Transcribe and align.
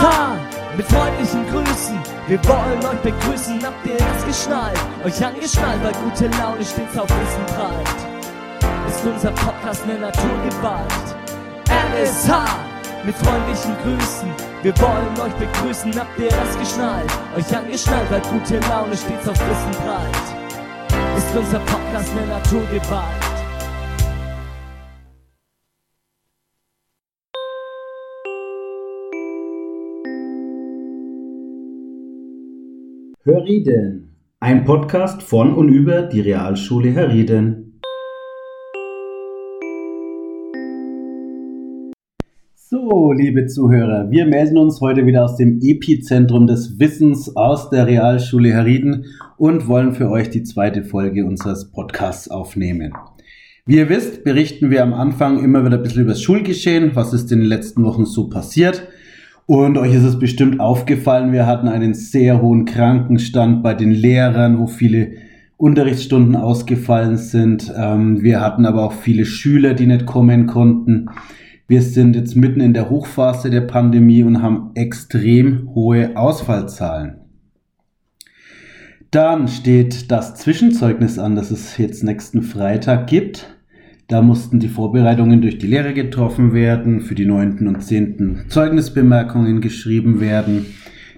LSH 0.00 0.76
mit 0.76 0.86
freundlichen 0.86 1.46
Grüßen. 1.48 1.98
Wir 2.26 2.42
wollen 2.48 2.78
euch 2.86 3.00
begrüßen, 3.02 3.62
habt 3.62 3.86
ihr 3.86 3.98
das 3.98 4.24
geschnallt? 4.24 4.78
Euch 5.04 5.24
angeschnallt, 5.24 5.82
weil 5.82 5.92
gute 5.92 6.26
Laune 6.38 6.64
stets 6.64 6.96
auf 6.96 7.08
Wissen 7.08 7.46
prallt. 7.54 8.88
Ist 8.88 9.04
unser 9.04 9.30
Podcast 9.32 9.82
eine 9.84 9.98
Naturgewalt. 9.98 11.16
LSH 11.68 12.30
mit 13.04 13.14
freundlichen 13.14 13.76
Grüßen. 13.82 14.32
Wir 14.62 14.78
wollen 14.80 15.20
euch 15.20 15.34
begrüßen, 15.34 15.94
habt 15.98 16.18
ihr 16.18 16.30
das 16.30 16.58
geschnallt? 16.58 17.10
Euch 17.36 17.54
angeschnallt, 17.54 18.10
weil 18.10 18.20
gute 18.20 18.58
Laune 18.68 18.96
stets 18.96 19.28
auf 19.28 19.38
Wissen 19.38 19.84
prallt. 19.84 21.16
Ist 21.16 21.36
unser 21.36 21.58
Podcast 21.60 22.10
eine 22.16 22.26
Naturgewalt. 22.26 23.29
Hörrieden, 33.32 34.16
ein 34.40 34.64
Podcast 34.64 35.22
von 35.22 35.54
und 35.54 35.68
über 35.68 36.02
die 36.02 36.20
Realschule 36.20 36.90
Herrieden. 36.90 37.80
So, 42.56 43.12
liebe 43.12 43.46
Zuhörer, 43.46 44.10
wir 44.10 44.26
melden 44.26 44.58
uns 44.58 44.80
heute 44.80 45.06
wieder 45.06 45.22
aus 45.22 45.36
dem 45.36 45.60
Epizentrum 45.62 46.48
des 46.48 46.80
Wissens 46.80 47.36
aus 47.36 47.70
der 47.70 47.86
Realschule 47.86 48.50
Herrieden 48.50 49.06
und 49.36 49.68
wollen 49.68 49.92
für 49.92 50.10
euch 50.10 50.30
die 50.30 50.42
zweite 50.42 50.82
Folge 50.82 51.24
unseres 51.24 51.70
Podcasts 51.70 52.28
aufnehmen. 52.28 52.94
Wie 53.64 53.76
ihr 53.76 53.88
wisst, 53.88 54.24
berichten 54.24 54.72
wir 54.72 54.82
am 54.82 54.92
Anfang 54.92 55.44
immer 55.44 55.64
wieder 55.64 55.76
ein 55.76 55.82
bisschen 55.84 56.02
über 56.02 56.14
das 56.14 56.22
Schulgeschehen, 56.22 56.96
was 56.96 57.12
ist 57.12 57.30
in 57.30 57.38
den 57.38 57.48
letzten 57.48 57.84
Wochen 57.84 58.06
so 58.06 58.28
passiert. 58.28 58.88
Und 59.50 59.78
euch 59.78 59.92
ist 59.94 60.04
es 60.04 60.16
bestimmt 60.16 60.60
aufgefallen, 60.60 61.32
wir 61.32 61.44
hatten 61.44 61.66
einen 61.66 61.92
sehr 61.92 62.40
hohen 62.40 62.66
Krankenstand 62.66 63.64
bei 63.64 63.74
den 63.74 63.90
Lehrern, 63.90 64.60
wo 64.60 64.68
viele 64.68 65.14
Unterrichtsstunden 65.56 66.36
ausgefallen 66.36 67.16
sind. 67.16 67.74
Ähm, 67.76 68.22
wir 68.22 68.40
hatten 68.40 68.64
aber 68.64 68.84
auch 68.84 68.92
viele 68.92 69.24
Schüler, 69.24 69.74
die 69.74 69.88
nicht 69.88 70.06
kommen 70.06 70.46
konnten. 70.46 71.06
Wir 71.66 71.82
sind 71.82 72.14
jetzt 72.14 72.36
mitten 72.36 72.60
in 72.60 72.74
der 72.74 72.90
Hochphase 72.90 73.50
der 73.50 73.62
Pandemie 73.62 74.22
und 74.22 74.40
haben 74.40 74.70
extrem 74.76 75.74
hohe 75.74 76.16
Ausfallzahlen. 76.16 77.16
Dann 79.10 79.48
steht 79.48 80.12
das 80.12 80.36
Zwischenzeugnis 80.36 81.18
an, 81.18 81.34
das 81.34 81.50
es 81.50 81.76
jetzt 81.76 82.04
nächsten 82.04 82.42
Freitag 82.42 83.08
gibt. 83.08 83.59
Da 84.10 84.22
mussten 84.22 84.58
die 84.58 84.66
Vorbereitungen 84.66 85.40
durch 85.40 85.58
die 85.58 85.68
Lehrer 85.68 85.92
getroffen 85.92 86.52
werden, 86.52 87.00
für 87.00 87.14
die 87.14 87.26
neunten 87.26 87.68
und 87.68 87.80
zehnten 87.84 88.46
Zeugnisbemerkungen 88.48 89.60
geschrieben 89.60 90.18
werden. 90.18 90.66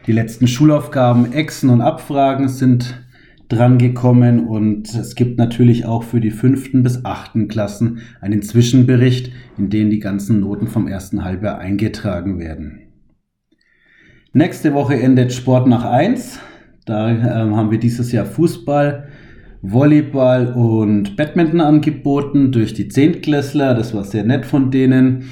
Die 0.07 0.13
letzten 0.13 0.47
Schulaufgaben, 0.47 1.33
Exen 1.33 1.71
und 1.71 1.81
Abfragen 1.81 2.51
sind 2.51 3.03
drangekommen 3.49 4.47
und 4.47 4.95
es 4.95 5.15
gibt 5.15 5.39
natürlich 5.39 5.87
auch 5.87 6.03
für 6.03 6.21
die 6.21 6.31
fünften 6.31 6.83
bis 6.83 7.03
achten 7.07 7.49
Klassen 7.49 8.01
einen 8.21 8.43
Zwischenbericht, 8.43 9.33
in 9.57 9.71
den 9.71 9.89
die 9.89 9.99
ganzen 9.99 10.41
Noten 10.41 10.67
vom 10.67 10.87
ersten 10.87 11.25
Halbjahr 11.25 11.57
eingetragen 11.57 12.39
werden. 12.39 12.81
Nächste 14.35 14.75
Woche 14.75 15.01
endet 15.01 15.33
Sport 15.33 15.67
nach 15.67 15.87
eins. 15.87 16.41
Da 16.85 17.11
äh, 17.11 17.23
haben 17.23 17.71
wir 17.71 17.79
dieses 17.79 18.13
Jahr 18.13 18.27
Fußball, 18.27 19.09
Volleyball 19.63 20.53
und 20.55 21.17
Badminton 21.17 21.61
angeboten 21.61 22.51
durch 22.51 22.75
die 22.75 22.89
Zehntklässler. 22.89 23.75
Das 23.75 23.95
war 23.95 24.05
sehr 24.05 24.25
nett 24.25 24.45
von 24.45 24.73
denen. 24.73 25.31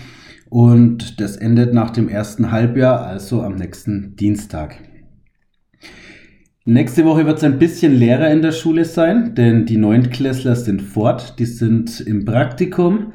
Und 0.49 1.21
das 1.21 1.37
endet 1.37 1.75
nach 1.75 1.91
dem 1.91 2.09
ersten 2.09 2.53
Halbjahr, 2.53 3.05
also 3.05 3.43
am 3.43 3.57
nächsten 3.57 4.17
Dienstag. 4.17 4.79
Nächste 6.65 7.05
Woche 7.05 7.27
wird 7.27 7.39
es 7.39 7.45
ein 7.45 7.59
bisschen 7.59 7.95
leerer 7.95 8.31
in 8.31 8.43
der 8.43 8.53
Schule 8.53 8.85
sein, 8.85 9.35
denn 9.35 9.67
die 9.67 9.77
Neuntklässler 9.77 10.55
sind 10.55 10.83
fort, 10.83 11.39
die 11.39 11.47
sind 11.47 12.01
im 12.01 12.25
Praktikum. 12.25 13.13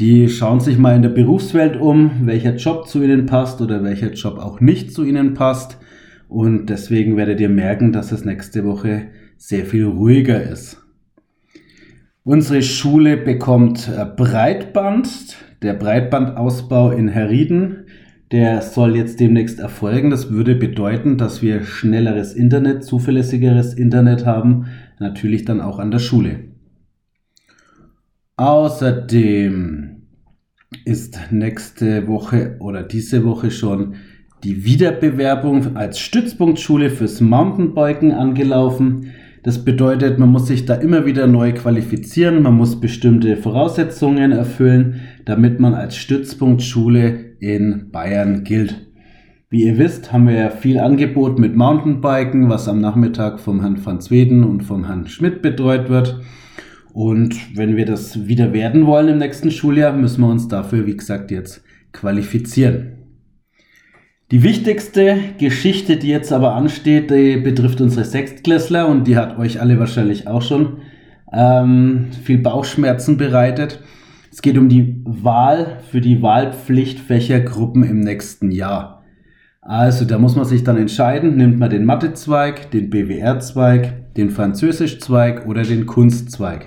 Die 0.00 0.28
schauen 0.28 0.60
sich 0.60 0.78
mal 0.78 0.96
in 0.96 1.02
der 1.02 1.10
Berufswelt 1.10 1.76
um, 1.76 2.26
welcher 2.26 2.56
Job 2.56 2.88
zu 2.88 3.02
ihnen 3.02 3.26
passt 3.26 3.60
oder 3.60 3.84
welcher 3.84 4.12
Job 4.12 4.38
auch 4.38 4.60
nicht 4.60 4.92
zu 4.92 5.04
ihnen 5.04 5.34
passt. 5.34 5.78
Und 6.28 6.66
deswegen 6.66 7.16
werdet 7.16 7.40
ihr 7.40 7.48
merken, 7.48 7.92
dass 7.92 8.12
es 8.12 8.24
nächste 8.24 8.64
Woche 8.64 9.08
sehr 9.36 9.66
viel 9.66 9.84
ruhiger 9.84 10.42
ist. 10.42 10.82
Unsere 12.24 12.62
Schule 12.62 13.16
bekommt 13.16 13.88
äh, 13.88 14.04
Breitband. 14.04 15.36
Der 15.62 15.74
Breitbandausbau 15.74 16.90
in 16.90 17.08
Herrieden, 17.08 17.86
der 18.30 18.60
soll 18.62 18.96
jetzt 18.96 19.20
demnächst 19.20 19.58
erfolgen. 19.58 20.10
Das 20.10 20.30
würde 20.30 20.54
bedeuten, 20.54 21.16
dass 21.16 21.40
wir 21.40 21.62
schnelleres 21.64 22.34
Internet, 22.34 22.84
zuverlässigeres 22.84 23.74
Internet 23.74 24.26
haben, 24.26 24.66
natürlich 24.98 25.44
dann 25.44 25.60
auch 25.60 25.78
an 25.78 25.90
der 25.90 25.98
Schule. 25.98 26.40
Außerdem 28.36 30.02
ist 30.84 31.18
nächste 31.30 32.06
Woche 32.06 32.56
oder 32.60 32.82
diese 32.82 33.24
Woche 33.24 33.50
schon 33.50 33.94
die 34.44 34.64
Wiederbewerbung 34.64 35.76
als 35.76 35.98
Stützpunktschule 35.98 36.90
fürs 36.90 37.20
Mountainbiken 37.20 38.12
angelaufen. 38.12 39.12
Das 39.46 39.64
bedeutet, 39.64 40.18
man 40.18 40.30
muss 40.30 40.48
sich 40.48 40.64
da 40.64 40.74
immer 40.74 41.06
wieder 41.06 41.28
neu 41.28 41.52
qualifizieren, 41.52 42.42
man 42.42 42.56
muss 42.56 42.80
bestimmte 42.80 43.36
Voraussetzungen 43.36 44.32
erfüllen, 44.32 45.02
damit 45.24 45.60
man 45.60 45.72
als 45.72 45.94
Stützpunktschule 45.94 47.36
in 47.38 47.92
Bayern 47.92 48.42
gilt. 48.42 48.88
Wie 49.48 49.62
ihr 49.62 49.78
wisst, 49.78 50.12
haben 50.12 50.26
wir 50.26 50.34
ja 50.34 50.50
viel 50.50 50.80
Angebot 50.80 51.38
mit 51.38 51.54
Mountainbiken, 51.54 52.48
was 52.48 52.66
am 52.66 52.80
Nachmittag 52.80 53.38
vom 53.38 53.60
Herrn 53.60 53.78
van 53.86 54.00
Zweden 54.00 54.42
und 54.42 54.64
vom 54.64 54.84
Herrn 54.86 55.06
Schmidt 55.06 55.42
betreut 55.42 55.88
wird. 55.88 56.22
Und 56.92 57.36
wenn 57.56 57.76
wir 57.76 57.86
das 57.86 58.26
wieder 58.26 58.52
werden 58.52 58.84
wollen 58.84 59.06
im 59.06 59.18
nächsten 59.18 59.52
Schuljahr, 59.52 59.92
müssen 59.92 60.22
wir 60.22 60.28
uns 60.28 60.48
dafür, 60.48 60.86
wie 60.86 60.96
gesagt, 60.96 61.30
jetzt 61.30 61.62
qualifizieren. 61.92 62.95
Die 64.32 64.42
wichtigste 64.42 65.18
Geschichte, 65.38 65.98
die 65.98 66.08
jetzt 66.08 66.32
aber 66.32 66.54
ansteht, 66.54 67.12
die 67.12 67.36
betrifft 67.36 67.80
unsere 67.80 68.04
Sechstklässler 68.04 68.88
und 68.88 69.06
die 69.06 69.16
hat 69.16 69.38
euch 69.38 69.60
alle 69.60 69.78
wahrscheinlich 69.78 70.26
auch 70.26 70.42
schon 70.42 70.78
ähm, 71.32 72.08
viel 72.24 72.38
Bauchschmerzen 72.38 73.18
bereitet. 73.18 73.84
Es 74.32 74.42
geht 74.42 74.58
um 74.58 74.68
die 74.68 75.00
Wahl 75.04 75.78
für 75.92 76.00
die 76.00 76.22
Wahlpflichtfächergruppen 76.22 77.84
im 77.84 78.00
nächsten 78.00 78.50
Jahr. 78.50 79.04
Also 79.60 80.04
da 80.04 80.18
muss 80.18 80.34
man 80.34 80.44
sich 80.44 80.64
dann 80.64 80.76
entscheiden, 80.76 81.36
nimmt 81.36 81.60
man 81.60 81.70
den 81.70 81.84
Mathezweig, 81.84 82.72
den 82.72 82.90
BWR-Zweig, 82.90 84.14
den 84.14 84.30
Französischzweig 84.30 85.46
oder 85.46 85.62
den 85.62 85.86
Kunstzweig. 85.86 86.66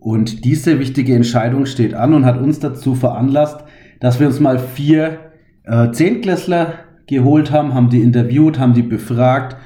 Und 0.00 0.44
diese 0.44 0.80
wichtige 0.80 1.14
Entscheidung 1.14 1.66
steht 1.66 1.94
an 1.94 2.14
und 2.14 2.24
hat 2.24 2.40
uns 2.40 2.58
dazu 2.58 2.96
veranlasst, 2.96 3.64
dass 4.00 4.18
wir 4.18 4.26
uns 4.26 4.40
mal 4.40 4.58
vier 4.58 5.18
äh, 5.64 5.90
Zehntklässler 5.90 6.74
geholt 7.06 7.50
haben, 7.50 7.74
haben 7.74 7.90
die 7.90 8.00
interviewt, 8.00 8.58
haben 8.58 8.74
die 8.74 8.82
befragt, 8.82 9.56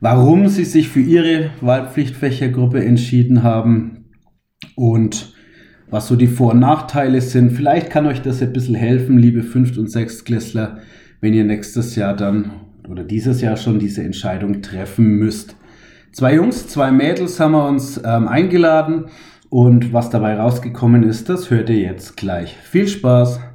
warum 0.00 0.48
sie 0.48 0.64
sich 0.64 0.88
für 0.88 1.00
ihre 1.00 1.50
Wahlpflichtfächergruppe 1.60 2.84
entschieden 2.84 3.42
haben 3.42 4.04
und 4.74 5.32
was 5.90 6.08
so 6.08 6.16
die 6.16 6.26
Vor- 6.26 6.52
und 6.52 6.60
Nachteile 6.60 7.20
sind. 7.20 7.52
Vielleicht 7.52 7.90
kann 7.90 8.06
euch 8.06 8.22
das 8.22 8.42
ein 8.42 8.52
bisschen 8.52 8.74
helfen, 8.74 9.18
liebe 9.18 9.42
Fünft- 9.42 9.78
und 9.78 9.90
Sechstklässler, 9.90 10.78
wenn 11.20 11.34
ihr 11.34 11.44
nächstes 11.44 11.96
Jahr 11.96 12.16
dann 12.16 12.52
oder 12.88 13.04
dieses 13.04 13.40
Jahr 13.40 13.56
schon 13.56 13.78
diese 13.78 14.02
Entscheidung 14.02 14.62
treffen 14.62 15.18
müsst. 15.18 15.56
Zwei 16.12 16.34
Jungs, 16.34 16.66
zwei 16.66 16.90
Mädels 16.90 17.38
haben 17.40 17.52
wir 17.52 17.66
uns 17.66 18.00
ähm, 18.04 18.26
eingeladen 18.26 19.06
und 19.50 19.92
was 19.92 20.10
dabei 20.10 20.34
rausgekommen 20.36 21.02
ist, 21.04 21.28
das 21.28 21.50
hört 21.50 21.70
ihr 21.70 21.78
jetzt 21.78 22.16
gleich. 22.16 22.56
Viel 22.56 22.88
Spaß! 22.88 23.51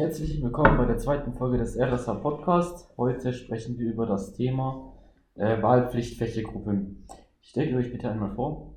Herzlich 0.00 0.42
willkommen 0.42 0.78
bei 0.78 0.86
der 0.86 0.96
zweiten 0.96 1.34
Folge 1.34 1.58
des 1.58 1.78
RSH 1.78 2.22
Podcast. 2.22 2.88
Heute 2.96 3.34
sprechen 3.34 3.78
wir 3.78 3.92
über 3.92 4.06
das 4.06 4.32
Thema 4.32 4.94
äh, 5.34 5.60
Wahlpflichtfächergruppen. 5.60 7.06
Stellt 7.42 7.74
euch 7.74 7.92
bitte 7.92 8.10
einmal 8.10 8.30
vor. 8.34 8.76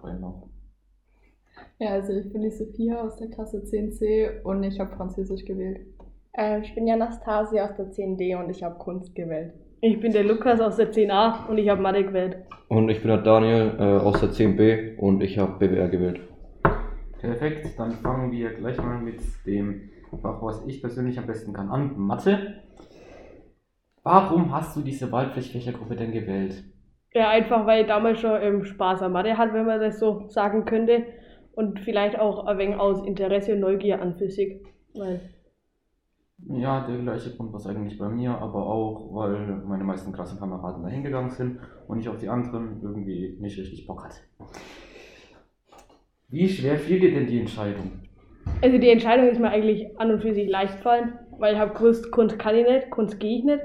Genau. 0.00 0.50
Ja, 1.80 1.88
also 1.88 2.12
ich 2.12 2.32
bin 2.32 2.42
die 2.42 2.52
Sophia 2.52 3.02
aus 3.02 3.16
der 3.16 3.28
Klasse 3.30 3.58
10c 3.58 4.42
und 4.44 4.62
ich 4.62 4.78
habe 4.78 4.94
Französisch 4.94 5.44
gewählt. 5.44 5.80
Äh, 6.32 6.60
ich 6.60 6.72
bin 6.76 6.86
die 6.86 6.92
Anastasia 6.92 7.64
aus 7.64 7.74
der 7.74 7.90
10D 7.90 8.38
und 8.38 8.48
ich 8.48 8.62
habe 8.62 8.78
Kunst 8.78 9.16
gewählt. 9.16 9.54
Ich 9.80 9.98
bin 9.98 10.12
der 10.12 10.22
Lukas 10.22 10.60
aus 10.60 10.76
der 10.76 10.92
10a 10.92 11.48
und 11.48 11.58
ich 11.58 11.68
habe 11.70 11.82
Mathe 11.82 12.04
gewählt. 12.04 12.36
Und 12.68 12.88
ich 12.88 13.00
bin 13.00 13.08
der 13.08 13.22
Daniel 13.22 13.74
äh, 13.80 13.82
aus 13.82 14.20
der 14.20 14.28
10b 14.28 14.96
und 14.96 15.24
ich 15.24 15.40
habe 15.40 15.58
BWR 15.58 15.88
gewählt. 15.88 16.20
Perfekt, 17.20 17.76
dann 17.76 17.90
fangen 17.94 18.30
wir 18.30 18.50
gleich 18.50 18.76
mal 18.76 19.00
mit 19.00 19.20
dem 19.44 19.91
Fach, 20.20 20.42
was 20.42 20.66
ich 20.66 20.80
persönlich 20.80 21.18
am 21.18 21.26
besten 21.26 21.52
kann, 21.52 21.70
an 21.70 21.98
Mathe. 21.98 22.62
Warum 24.02 24.52
hast 24.52 24.76
du 24.76 24.82
diese 24.82 25.10
Wahlpflichtfächergruppe 25.12 25.96
denn 25.96 26.12
gewählt? 26.12 26.64
Ja, 27.14 27.28
einfach 27.30 27.66
weil 27.66 27.82
ich 27.82 27.86
damals 27.88 28.20
schon 28.20 28.40
ähm, 28.42 28.64
Spaß 28.64 29.02
am 29.02 29.12
Mathe 29.12 29.36
hatte, 29.38 29.54
wenn 29.54 29.66
man 29.66 29.80
das 29.80 29.98
so 29.98 30.28
sagen 30.28 30.64
könnte. 30.64 31.04
Und 31.54 31.80
vielleicht 31.80 32.18
auch 32.18 32.46
ein 32.46 32.58
wenig 32.58 32.76
aus 32.76 33.06
Interesse 33.06 33.52
und 33.54 33.60
Neugier 33.60 34.00
an 34.00 34.16
Physik. 34.16 34.66
Weil, 34.94 35.20
Ja, 36.48 36.86
der 36.86 36.98
gleiche 36.98 37.36
Grund 37.36 37.52
war 37.52 37.60
es 37.60 37.66
eigentlich 37.66 37.98
bei 37.98 38.08
mir, 38.08 38.36
aber 38.36 38.66
auch, 38.66 39.14
weil 39.14 39.62
meine 39.66 39.84
meisten 39.84 40.12
Klassenkameraden 40.12 40.82
da 40.82 40.88
hingegangen 40.88 41.30
sind 41.30 41.60
und 41.86 42.00
ich 42.00 42.08
auf 42.08 42.18
die 42.18 42.28
anderen 42.28 42.82
irgendwie 42.82 43.36
nicht 43.40 43.58
richtig 43.58 43.86
Bock 43.86 44.04
hatte. 44.04 44.20
Wie 46.28 46.48
schwer 46.48 46.78
fiel 46.78 46.98
dir 46.98 47.12
denn 47.12 47.26
die 47.28 47.38
Entscheidung? 47.38 48.08
Also 48.60 48.78
die 48.78 48.90
Entscheidung 48.90 49.28
ist 49.28 49.40
mir 49.40 49.50
eigentlich 49.50 49.98
an 49.98 50.10
und 50.10 50.22
für 50.22 50.34
sich 50.34 50.48
leicht 50.48 50.76
gefallen, 50.76 51.14
weil 51.38 51.54
ich 51.54 51.60
habe 51.60 51.74
gewusst, 51.74 52.10
Kunst 52.10 52.38
kann 52.38 52.54
ich 52.54 52.66
nicht, 52.66 52.90
Kunst 52.90 53.18
gehe 53.18 53.38
ich 53.38 53.44
nicht. 53.44 53.60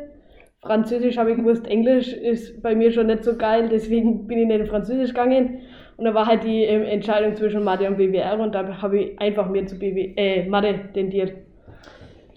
Französisch 0.61 1.17
habe 1.17 1.31
ich 1.31 1.37
gewusst, 1.37 1.67
Englisch 1.67 2.11
ist 2.11 2.61
bei 2.61 2.75
mir 2.75 2.91
schon 2.91 3.07
nicht 3.07 3.23
so 3.23 3.37
geil, 3.37 3.69
deswegen 3.71 4.27
bin 4.27 4.39
ich 4.39 4.47
nicht 4.47 4.59
in 4.59 4.67
Französisch 4.67 5.09
gegangen. 5.09 5.59
Und 5.97 6.05
da 6.05 6.13
war 6.13 6.25
halt 6.25 6.43
die 6.43 6.63
ähm, 6.63 6.83
Entscheidung 6.83 7.35
zwischen 7.35 7.63
Mathe 7.63 7.87
und 7.87 7.97
BWR 7.97 8.39
und 8.39 8.53
da 8.53 8.81
habe 8.81 8.99
ich 8.99 9.19
einfach 9.19 9.49
mehr 9.49 9.65
zu 9.65 9.79
BW, 9.79 10.13
äh, 10.15 10.47
Mathe 10.47 10.79
tendiert. 10.93 11.33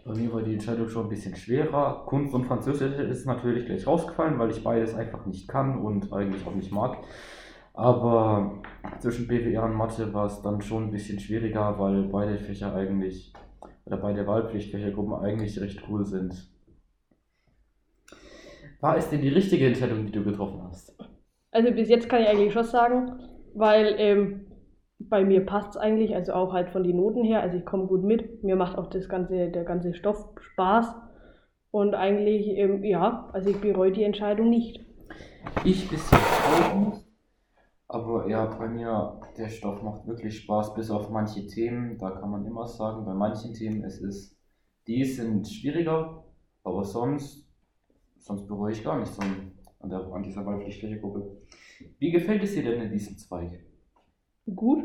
Bei 0.04 0.14
mir 0.14 0.32
war 0.32 0.42
die 0.42 0.54
Entscheidung 0.54 0.88
schon 0.88 1.04
ein 1.04 1.08
bisschen 1.08 1.36
schwerer. 1.36 2.04
Kunst 2.06 2.34
und 2.34 2.44
Französisch 2.44 2.98
ist 2.98 3.26
natürlich 3.26 3.66
gleich 3.66 3.86
rausgefallen, 3.86 4.38
weil 4.38 4.50
ich 4.50 4.62
beides 4.64 4.94
einfach 4.94 5.26
nicht 5.26 5.46
kann 5.46 5.78
und 5.78 6.12
eigentlich 6.12 6.46
auch 6.46 6.54
nicht 6.54 6.72
mag. 6.72 6.98
Aber 7.72 8.62
zwischen 8.98 9.26
BWR 9.26 9.64
und 9.64 9.74
Mathe 9.74 10.12
war 10.12 10.26
es 10.26 10.42
dann 10.42 10.60
schon 10.60 10.84
ein 10.84 10.90
bisschen 10.90 11.18
schwieriger, 11.18 11.78
weil 11.78 12.02
beide 12.04 12.38
Fächer 12.38 12.74
eigentlich, 12.74 13.32
oder 13.86 13.96
beide 13.96 14.26
Wahlpflichtfächergruppen 14.26 15.14
eigentlich 15.14 15.60
recht 15.60 15.82
cool 15.88 16.04
sind. 16.04 16.50
War 18.80 18.96
es 18.96 19.10
denn 19.10 19.20
die 19.20 19.28
richtige 19.28 19.66
Entscheidung, 19.66 20.06
die 20.06 20.12
du 20.12 20.24
getroffen 20.24 20.62
hast? 20.64 20.96
Also 21.52 21.72
bis 21.72 21.88
jetzt 21.88 22.08
kann 22.08 22.22
ich 22.22 22.28
eigentlich 22.28 22.52
schon 22.52 22.64
sagen, 22.64 23.20
weil 23.54 23.94
ähm, 23.98 24.46
bei 24.98 25.24
mir 25.24 25.44
passt 25.44 25.70
es 25.70 25.76
eigentlich, 25.76 26.14
also 26.14 26.32
auch 26.32 26.52
halt 26.52 26.70
von 26.70 26.84
den 26.84 26.96
Noten 26.96 27.24
her, 27.24 27.42
also 27.42 27.56
ich 27.56 27.64
komme 27.64 27.86
gut 27.86 28.04
mit, 28.04 28.44
mir 28.44 28.56
macht 28.56 28.76
auch 28.78 28.88
das 28.88 29.08
ganze, 29.08 29.50
der 29.50 29.64
ganze 29.64 29.94
Stoff 29.94 30.28
Spaß 30.40 30.94
und 31.70 31.94
eigentlich, 31.94 32.48
ähm, 32.56 32.84
ja, 32.84 33.28
also 33.32 33.50
ich 33.50 33.60
bereue 33.60 33.92
die 33.92 34.04
Entscheidung 34.04 34.50
nicht. 34.50 34.84
Ich 35.64 35.88
bis 35.88 36.10
jetzt 36.10 36.72
auch 36.72 36.74
nicht. 36.74 37.09
Aber 37.92 38.28
ja, 38.28 38.46
bei 38.46 38.68
mir, 38.68 39.20
der 39.36 39.48
Stoff 39.48 39.82
macht 39.82 40.06
wirklich 40.06 40.38
Spaß, 40.38 40.74
bis 40.74 40.92
auf 40.92 41.10
manche 41.10 41.48
Themen. 41.48 41.98
Da 41.98 42.12
kann 42.12 42.30
man 42.30 42.46
immer 42.46 42.68
sagen, 42.68 43.04
bei 43.04 43.14
manchen 43.14 43.52
Themen, 43.52 43.82
es 43.82 44.00
ist, 44.00 44.38
die 44.86 45.04
sind 45.04 45.48
schwieriger, 45.48 46.22
aber 46.62 46.84
sonst, 46.84 47.50
sonst 48.18 48.46
bereue 48.46 48.70
ich 48.70 48.84
gar 48.84 48.96
nichts 48.96 49.18
an, 49.18 49.50
an, 49.80 49.90
der, 49.90 50.06
an 50.12 50.22
dieser 50.22 50.46
Wahlpflichtfächergruppe. 50.46 51.36
Wie 51.98 52.12
gefällt 52.12 52.44
es 52.44 52.54
dir 52.54 52.62
denn 52.62 52.80
in 52.80 52.92
diesem 52.92 53.18
Zweig? 53.18 53.58
Gut, 54.54 54.84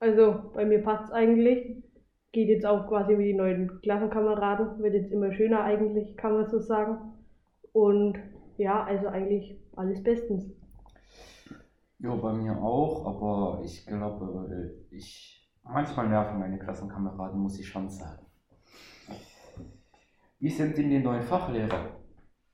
also 0.00 0.50
bei 0.54 0.64
mir 0.64 0.82
passt 0.82 1.04
es 1.04 1.10
eigentlich. 1.10 1.84
Geht 2.32 2.48
jetzt 2.48 2.64
auch 2.64 2.88
quasi 2.88 3.14
mit 3.14 3.26
den 3.26 3.36
neuen 3.36 3.78
Klassenkameraden, 3.82 4.82
wird 4.82 4.94
jetzt 4.94 5.12
immer 5.12 5.34
schöner 5.34 5.64
eigentlich, 5.64 6.16
kann 6.16 6.32
man 6.32 6.48
so 6.48 6.60
sagen. 6.60 7.12
Und 7.72 8.18
ja, 8.56 8.84
also 8.84 9.08
eigentlich 9.08 9.60
alles 9.76 10.02
bestens. 10.02 10.57
Ja, 12.00 12.14
bei 12.14 12.32
mir 12.32 12.56
auch, 12.62 13.06
aber 13.06 13.60
ich 13.64 13.84
glaube, 13.84 14.72
ich 14.90 15.50
manchmal 15.64 16.08
nerven 16.08 16.38
meine 16.38 16.58
Klassenkameraden, 16.58 17.40
muss 17.40 17.58
ich 17.58 17.66
schon 17.66 17.88
sagen. 17.88 18.24
Wie 20.38 20.50
sind 20.50 20.78
denn 20.78 20.90
die 20.90 21.00
neuen 21.00 21.22
Fachlehrer? 21.22 21.96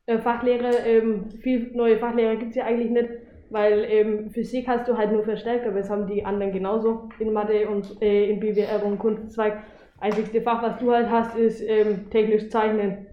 Äh, 0.07 0.19
Fachlehre, 0.19 0.71
ähm, 0.87 1.31
viel 1.31 1.73
neue 1.75 1.99
Fachlehrer 1.99 2.37
gibt 2.37 2.51
es 2.51 2.57
ja 2.57 2.65
eigentlich 2.65 2.91
nicht, 2.91 3.11
weil 3.51 3.85
ähm, 3.85 4.31
Physik 4.31 4.67
hast 4.67 4.89
du 4.89 4.97
halt 4.97 5.13
nur 5.13 5.25
verstärkt, 5.25 5.67
aber 5.67 5.79
das 5.79 5.91
haben 5.91 6.07
die 6.07 6.25
anderen 6.25 6.53
genauso 6.53 7.11
in 7.19 7.35
Mathe 7.35 7.69
und 7.69 8.01
äh, 8.01 8.31
in 8.31 8.41
BWR 8.41 8.83
und 8.83 8.99
Kunstzweig. 8.99 9.63
Einzigste 10.01 10.41
Fach, 10.41 10.63
was 10.63 10.79
du 10.79 10.91
halt 10.91 11.11
hast, 11.11 11.37
ist 11.37 11.61
ähm, 11.61 12.09
technisch 12.11 12.49
Zeichnen. 12.49 13.07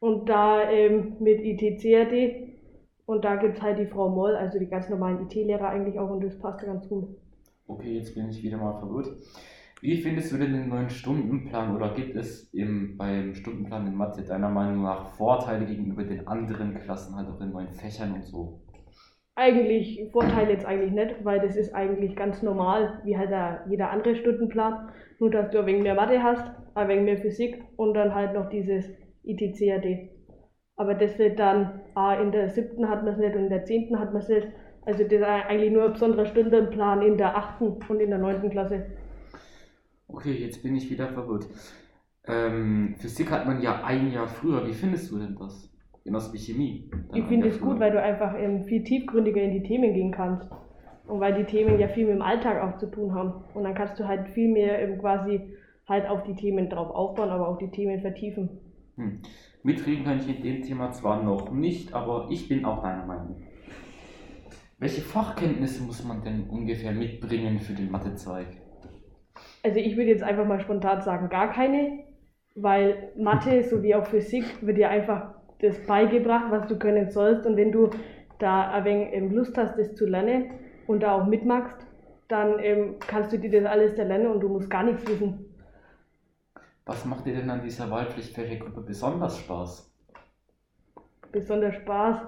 Und 0.00 0.28
da 0.28 0.68
ähm, 0.68 1.16
mit 1.20 1.40
ITCRD 1.40 2.49
und 3.10 3.24
da 3.24 3.34
gibt 3.34 3.56
es 3.56 3.62
halt 3.62 3.76
die 3.76 3.86
Frau 3.86 4.08
Moll, 4.08 4.36
also 4.36 4.60
die 4.60 4.68
ganz 4.68 4.88
normalen 4.88 5.26
IT-Lehrer 5.26 5.68
eigentlich 5.68 5.98
auch 5.98 6.10
und 6.10 6.22
das 6.22 6.38
passt 6.38 6.64
ganz 6.64 6.88
gut. 6.88 7.08
Okay, 7.66 7.96
jetzt 7.96 8.14
bin 8.14 8.28
ich 8.28 8.40
wieder 8.40 8.56
mal 8.56 8.78
verwirrt. 8.78 9.08
Wie 9.80 10.00
findest 10.00 10.30
du 10.30 10.36
denn 10.36 10.52
den 10.52 10.68
neuen 10.68 10.90
Stundenplan 10.90 11.74
oder 11.74 11.92
gibt 11.92 12.14
es 12.14 12.54
im, 12.54 12.96
beim 12.96 13.34
Stundenplan 13.34 13.88
in 13.88 13.96
Mathe 13.96 14.22
deiner 14.22 14.48
Meinung 14.48 14.84
nach 14.84 15.06
Vorteile 15.16 15.66
gegenüber 15.66 16.04
den 16.04 16.28
anderen 16.28 16.78
Klassen, 16.78 17.16
halt 17.16 17.28
auch 17.28 17.38
den 17.38 17.50
neuen 17.50 17.72
Fächern 17.72 18.12
und 18.12 18.24
so? 18.24 18.60
Eigentlich 19.34 20.08
Vorteile 20.12 20.52
jetzt 20.52 20.66
eigentlich 20.66 20.92
nicht, 20.92 21.24
weil 21.24 21.40
das 21.40 21.56
ist 21.56 21.74
eigentlich 21.74 22.14
ganz 22.14 22.42
normal, 22.42 23.00
wie 23.04 23.18
halt 23.18 23.32
da 23.32 23.64
jeder 23.68 23.90
andere 23.90 24.14
Stundenplan. 24.14 24.90
Nur 25.18 25.30
dass 25.30 25.50
du 25.50 25.58
ein 25.58 25.66
wenig 25.66 25.82
mehr 25.82 25.96
Mathe 25.96 26.22
hast, 26.22 26.44
ein 26.76 26.88
wenig 26.88 27.04
mehr 27.04 27.18
Physik 27.18 27.60
und 27.76 27.94
dann 27.94 28.14
halt 28.14 28.34
noch 28.34 28.48
dieses 28.50 28.84
ITCAD. 29.24 30.10
Aber 30.76 30.94
das 30.94 31.18
wird 31.18 31.40
dann, 31.40 31.79
ah, 31.94 32.14
in 32.14 32.32
der 32.32 32.48
siebten 32.48 32.88
hat 32.88 33.04
man 33.04 33.14
es 33.14 33.18
nicht 33.18 33.34
und 33.34 33.44
in 33.44 33.50
der 33.50 33.64
zehnten 33.64 33.98
hat 33.98 34.12
man 34.12 34.22
es 34.22 34.28
nicht. 34.28 34.48
Also 34.84 35.04
das 35.04 35.12
ist 35.12 35.22
eigentlich 35.22 35.72
nur 35.72 35.84
ein 35.84 35.92
besonderer 35.92 36.26
Stundenplan 36.26 37.02
in 37.02 37.16
der 37.16 37.36
achten 37.36 37.78
und 37.88 38.00
in 38.00 38.10
der 38.10 38.18
neunten 38.18 38.50
Klasse. 38.50 38.86
Okay, 40.08 40.32
jetzt 40.32 40.62
bin 40.62 40.74
ich 40.74 40.90
wieder 40.90 41.08
verwirrt. 41.08 41.46
Ähm, 42.26 42.94
Physik 42.98 43.30
hat 43.30 43.46
man 43.46 43.62
ja 43.62 43.84
ein 43.84 44.10
Jahr 44.10 44.28
früher. 44.28 44.66
Wie 44.66 44.72
findest 44.72 45.10
du 45.10 45.18
denn 45.18 45.36
das? 45.36 45.70
Genauso 46.04 46.32
wie 46.32 46.38
Chemie. 46.38 46.90
Ich 47.14 47.24
finde 47.24 47.48
es 47.48 47.60
gut, 47.60 47.78
weil 47.78 47.92
du 47.92 48.00
einfach 48.00 48.34
ähm, 48.38 48.64
viel 48.64 48.82
tiefgründiger 48.82 49.42
in 49.42 49.52
die 49.52 49.62
Themen 49.62 49.92
gehen 49.92 50.12
kannst. 50.12 50.48
Und 51.06 51.20
weil 51.20 51.34
die 51.34 51.44
Themen 51.44 51.78
ja 51.78 51.88
viel 51.88 52.06
mit 52.06 52.14
dem 52.14 52.22
Alltag 52.22 52.62
auch 52.62 52.78
zu 52.78 52.90
tun 52.90 53.14
haben. 53.14 53.44
Und 53.54 53.64
dann 53.64 53.74
kannst 53.74 53.98
du 53.98 54.06
halt 54.06 54.28
viel 54.30 54.50
mehr 54.50 54.80
ähm, 54.80 54.98
quasi 54.98 55.40
halt 55.88 56.08
auf 56.08 56.22
die 56.22 56.34
Themen 56.34 56.70
drauf 56.70 56.90
aufbauen, 56.90 57.30
aber 57.30 57.48
auch 57.48 57.58
die 57.58 57.70
Themen 57.70 58.00
vertiefen. 58.00 58.48
Hm. 58.96 59.20
Mitreden 59.62 60.04
kann 60.04 60.18
ich 60.18 60.28
in 60.28 60.42
dem 60.42 60.62
Thema 60.62 60.90
zwar 60.92 61.22
noch 61.22 61.50
nicht, 61.50 61.92
aber 61.92 62.28
ich 62.30 62.48
bin 62.48 62.64
auch 62.64 62.82
deiner 62.82 63.04
Meinung. 63.04 63.42
Welche 64.78 65.02
Fachkenntnisse 65.02 65.82
muss 65.82 66.02
man 66.04 66.22
denn 66.22 66.48
ungefähr 66.48 66.92
mitbringen 66.92 67.60
für 67.60 67.74
den 67.74 67.90
Mathezweig? 67.90 68.46
Also 69.62 69.78
ich 69.78 69.96
würde 69.96 70.10
jetzt 70.10 70.22
einfach 70.22 70.46
mal 70.46 70.60
spontan 70.60 71.02
sagen, 71.02 71.28
gar 71.28 71.52
keine, 71.52 72.04
weil 72.54 73.12
Mathe 73.18 73.62
sowie 73.68 73.94
auch 73.94 74.06
Physik 74.06 74.44
wird 74.62 74.78
dir 74.78 74.88
einfach 74.88 75.34
das 75.60 75.78
beigebracht, 75.86 76.46
was 76.50 76.66
du 76.66 76.78
können 76.78 77.10
sollst. 77.10 77.44
Und 77.46 77.58
wenn 77.58 77.72
du 77.72 77.90
da 78.38 78.70
ein 78.70 78.84
wenig 78.86 79.08
ähm, 79.12 79.30
Lust 79.32 79.58
hast, 79.58 79.76
das 79.78 79.94
zu 79.94 80.06
lernen 80.06 80.52
und 80.86 81.02
da 81.02 81.20
auch 81.20 81.26
mitmachst, 81.26 81.86
dann 82.28 82.58
ähm, 82.60 82.94
kannst 83.00 83.34
du 83.34 83.38
dir 83.38 83.50
das 83.50 83.70
alles 83.70 83.92
erlernen 83.94 84.28
und 84.28 84.40
du 84.40 84.48
musst 84.48 84.70
gar 84.70 84.84
nichts 84.84 85.06
wissen. 85.06 85.49
Was 86.90 87.04
macht 87.04 87.24
dir 87.24 87.36
denn 87.36 87.48
an 87.48 87.62
dieser 87.62 87.88
Wahlpflichtfächergruppe 87.88 88.80
besonders 88.80 89.38
Spaß? 89.38 89.94
Besonders 91.30 91.76
Spaß, 91.76 92.18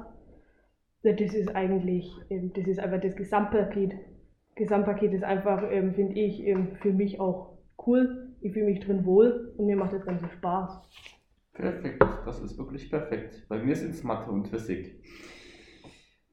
ja, 1.03 1.13
das 1.15 1.35
ist 1.35 1.53
eigentlich, 1.57 2.09
ähm, 2.31 2.53
das 2.55 2.69
ist 2.69 2.79
einfach 2.79 3.01
das 3.01 3.17
Gesamtpaket. 3.17 3.95
Gesamtpaket 4.55 5.15
ist 5.15 5.25
einfach, 5.25 5.69
ähm, 5.69 5.95
finde 5.95 6.15
ich, 6.15 6.47
ähm, 6.47 6.77
für 6.81 6.93
mich 6.93 7.19
auch 7.19 7.59
cool. 7.89 8.37
Ich 8.41 8.53
fühle 8.53 8.67
mich 8.67 8.79
drin 8.79 9.05
wohl 9.05 9.53
und 9.57 9.67
mir 9.67 9.75
macht 9.75 9.95
das 9.95 10.07
Ganze 10.07 10.29
Spaß. 10.29 10.89
Perfekt, 11.55 12.01
das 12.25 12.41
ist 12.41 12.57
wirklich 12.57 12.89
perfekt. 12.89 13.45
Bei 13.49 13.59
mir 13.59 13.75
sind 13.75 13.91
es 13.91 14.05
Mathe 14.05 14.31
und 14.31 14.47
Physik. 14.47 15.03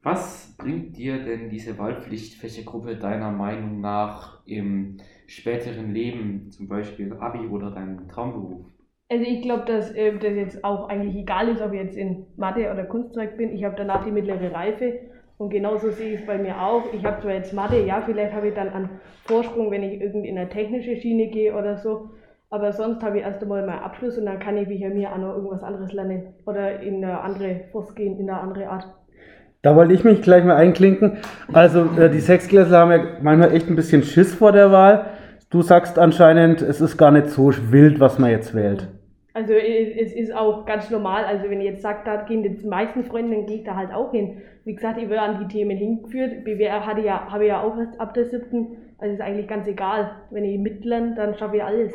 Was 0.03 0.55
bringt 0.55 0.95
dir 0.95 1.23
denn 1.25 1.49
diese 1.49 1.79
Wahlpflichtfächergruppe 1.79 2.95
deiner 2.95 3.31
Meinung 3.31 3.81
nach 3.81 4.45
im 4.45 4.97
späteren 5.29 5.93
Leben, 5.93 6.51
zum 6.51 6.67
Beispiel 6.67 7.13
Abi 7.13 7.47
oder 7.47 7.71
deinem 7.71 8.07
Traumberuf? 8.07 8.65
Also 9.11 9.23
ich 9.23 9.41
glaube, 9.41 9.65
dass 9.65 9.91
äh, 9.95 10.17
das 10.17 10.35
jetzt 10.35 10.63
auch 10.63 10.89
eigentlich 10.89 11.15
egal 11.15 11.49
ist, 11.49 11.61
ob 11.61 11.73
ich 11.73 11.81
jetzt 11.81 11.97
in 11.97 12.27
Mathe 12.35 12.71
oder 12.71 12.83
Kunstzeug 12.83 13.37
bin. 13.37 13.55
Ich 13.55 13.63
habe 13.63 13.75
danach 13.75 14.05
die 14.05 14.11
mittlere 14.11 14.53
Reife 14.53 14.99
und 15.37 15.49
genauso 15.49 15.89
sehe 15.89 16.13
ich 16.13 16.19
es 16.21 16.27
bei 16.27 16.37
mir 16.37 16.61
auch. 16.61 16.93
Ich 16.93 17.03
habe 17.05 17.21
zwar 17.21 17.33
jetzt 17.33 17.53
Mathe, 17.53 17.83
ja, 17.85 18.01
vielleicht 18.05 18.33
habe 18.33 18.49
ich 18.49 18.53
dann 18.53 18.69
einen 18.69 18.89
Vorsprung, 19.25 19.71
wenn 19.71 19.83
ich 19.83 20.01
irgendwie 20.01 20.27
in 20.27 20.37
eine 20.37 20.49
technische 20.49 20.95
Schiene 20.97 21.27
gehe 21.27 21.55
oder 21.55 21.77
so. 21.77 22.11
Aber 22.51 22.73
sonst 22.73 23.03
habe 23.03 23.19
ich 23.19 23.23
erst 23.23 23.41
einmal 23.41 23.65
meinen 23.65 23.79
Abschluss 23.79 24.17
und 24.17 24.25
dann 24.25 24.39
kann 24.39 24.57
ich 24.57 24.67
wie 24.69 24.87
mir 24.87 25.11
auch 25.11 25.17
noch 25.17 25.35
irgendwas 25.35 25.63
anderes 25.63 25.93
lernen 25.93 26.33
oder 26.45 26.79
in 26.81 27.03
eine 27.03 27.21
andere 27.21 27.61
Forst 27.71 27.95
gehen, 27.95 28.19
in 28.19 28.29
eine 28.29 28.39
andere 28.39 28.69
Art. 28.69 28.87
Da 29.61 29.75
wollte 29.75 29.93
ich 29.93 30.03
mich 30.03 30.21
gleich 30.21 30.43
mal 30.43 30.55
einklinken. 30.55 31.17
Also 31.51 31.85
äh, 31.97 32.09
die 32.09 32.21
Sechsklässler 32.21 32.79
haben 32.79 32.91
ja 32.91 32.99
manchmal 33.21 33.53
echt 33.53 33.69
ein 33.69 33.75
bisschen 33.75 34.03
Schiss 34.03 34.33
vor 34.33 34.51
der 34.51 34.71
Wahl. 34.71 35.05
Du 35.51 35.63
sagst 35.63 35.97
anscheinend, 35.97 36.61
es 36.61 36.79
ist 36.79 36.95
gar 36.95 37.09
nicht 37.09 37.29
so 37.29 37.51
wild, 37.71 37.99
was 37.99 38.19
man 38.19 38.29
jetzt 38.29 38.53
wählt. 38.53 38.87
Also 39.33 39.53
es 39.53 40.13
ist 40.13 40.31
auch 40.31 40.63
ganz 40.65 40.91
normal, 40.91 41.25
also 41.25 41.49
wenn 41.49 41.59
ich 41.59 41.65
jetzt 41.65 41.81
sage, 41.81 42.01
da 42.05 42.21
gehen 42.23 42.43
die 42.43 42.67
meisten 42.67 43.03
Freunde, 43.03 43.35
dann 43.35 43.45
gehe 43.47 43.57
ich 43.57 43.63
da 43.63 43.75
halt 43.75 43.91
auch 43.91 44.11
hin. 44.11 44.43
Wie 44.65 44.75
gesagt, 44.75 45.01
ich 45.01 45.09
werde 45.09 45.21
an 45.23 45.39
die 45.39 45.51
Themen 45.51 45.75
hingeführt. 45.75 46.43
BWR 46.43 46.85
hatte 46.85 47.01
ja, 47.01 47.31
habe 47.31 47.45
ich 47.45 47.49
ja 47.49 47.63
auch 47.63 47.75
erst 47.77 47.99
ab 47.99 48.13
der 48.13 48.25
siebten. 48.25 48.77
Also 48.99 49.15
ist 49.15 49.21
eigentlich 49.21 49.47
ganz 49.47 49.65
egal. 49.67 50.17
Wenn 50.29 50.43
ich 50.43 50.59
mitlerne, 50.59 51.15
dann 51.15 51.35
schaffe 51.35 51.57
ich 51.57 51.63
alles. 51.63 51.93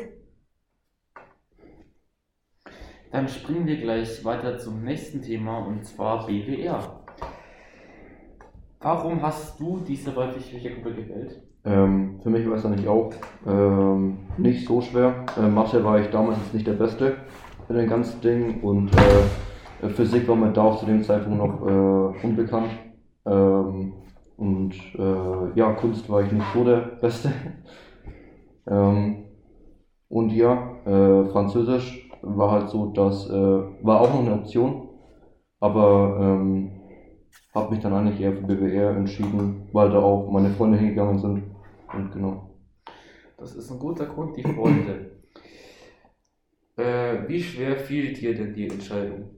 Dann 3.11 3.29
springen 3.29 3.67
wir 3.67 3.77
gleich 3.77 4.25
weiter 4.25 4.57
zum 4.57 4.83
nächsten 4.83 5.21
Thema 5.21 5.59
und 5.59 5.85
zwar 5.85 6.27
BWR. 6.27 7.05
Warum 8.81 9.21
hast 9.21 9.57
du 9.61 9.79
diese 9.79 10.13
wahlpflichtige 10.13 10.75
Gruppe 10.75 10.93
gewählt? 10.95 11.44
Ähm, 11.65 12.19
für 12.21 12.29
mich 12.29 12.47
war 12.47 12.57
es 12.57 12.65
eigentlich 12.65 12.87
auch 12.87 13.11
ähm, 13.47 14.17
nicht 14.37 14.67
so 14.67 14.81
schwer. 14.81 15.25
Äh, 15.37 15.47
Mathe 15.47 15.83
war 15.83 15.99
ich 15.99 16.09
damals 16.09 16.37
nicht 16.53 16.67
der 16.67 16.73
Beste 16.73 17.17
in 17.69 17.75
den 17.75 17.89
ganzen 17.89 18.21
Dingen 18.21 18.61
und 18.61 18.91
äh, 18.95 19.89
Physik 19.89 20.27
war 20.27 20.35
mir 20.35 20.51
da 20.51 20.63
auch 20.63 20.79
zu 20.79 20.85
dem 20.85 21.03
Zeitpunkt 21.03 21.39
noch 21.39 21.61
äh, 21.65 22.25
unbekannt. 22.25 22.69
Ähm, 23.25 23.93
und 24.37 24.73
äh, 24.97 25.59
ja, 25.59 25.71
Kunst 25.73 26.09
war 26.09 26.21
ich 26.21 26.31
nicht 26.31 26.45
so 26.53 26.63
der 26.63 26.77
Beste. 27.01 27.31
ähm, 28.67 29.23
und 30.07 30.31
ja, 30.31 30.71
äh, 30.85 31.25
Französisch 31.29 32.09
war 32.21 32.51
halt 32.51 32.69
so, 32.69 32.87
das 32.87 33.29
äh, 33.29 33.33
war 33.33 34.01
auch 34.01 34.13
noch 34.13 34.19
eine 34.19 34.33
Option, 34.33 34.89
aber 35.59 36.17
ähm, 36.19 36.71
habe 37.53 37.73
mich 37.73 37.81
dann 37.81 37.93
eigentlich 37.93 38.19
eher 38.19 38.33
für 38.33 38.43
BWR 38.43 38.95
entschieden, 38.95 39.69
weil 39.71 39.89
da 39.89 39.99
auch 39.99 40.29
meine 40.29 40.49
Freunde 40.51 40.77
hingegangen 40.77 41.19
sind. 41.19 41.54
Und 41.93 42.11
genau. 42.11 42.55
Das 43.37 43.55
ist 43.55 43.71
ein 43.71 43.79
guter 43.79 44.05
Grund, 44.05 44.37
die 44.37 44.43
Freunde. 44.43 45.11
äh, 46.77 47.27
wie 47.27 47.41
schwer 47.41 47.77
fiel 47.77 48.13
dir 48.13 48.33
denn 48.33 48.53
die 48.53 48.67
Entscheidung? 48.67 49.29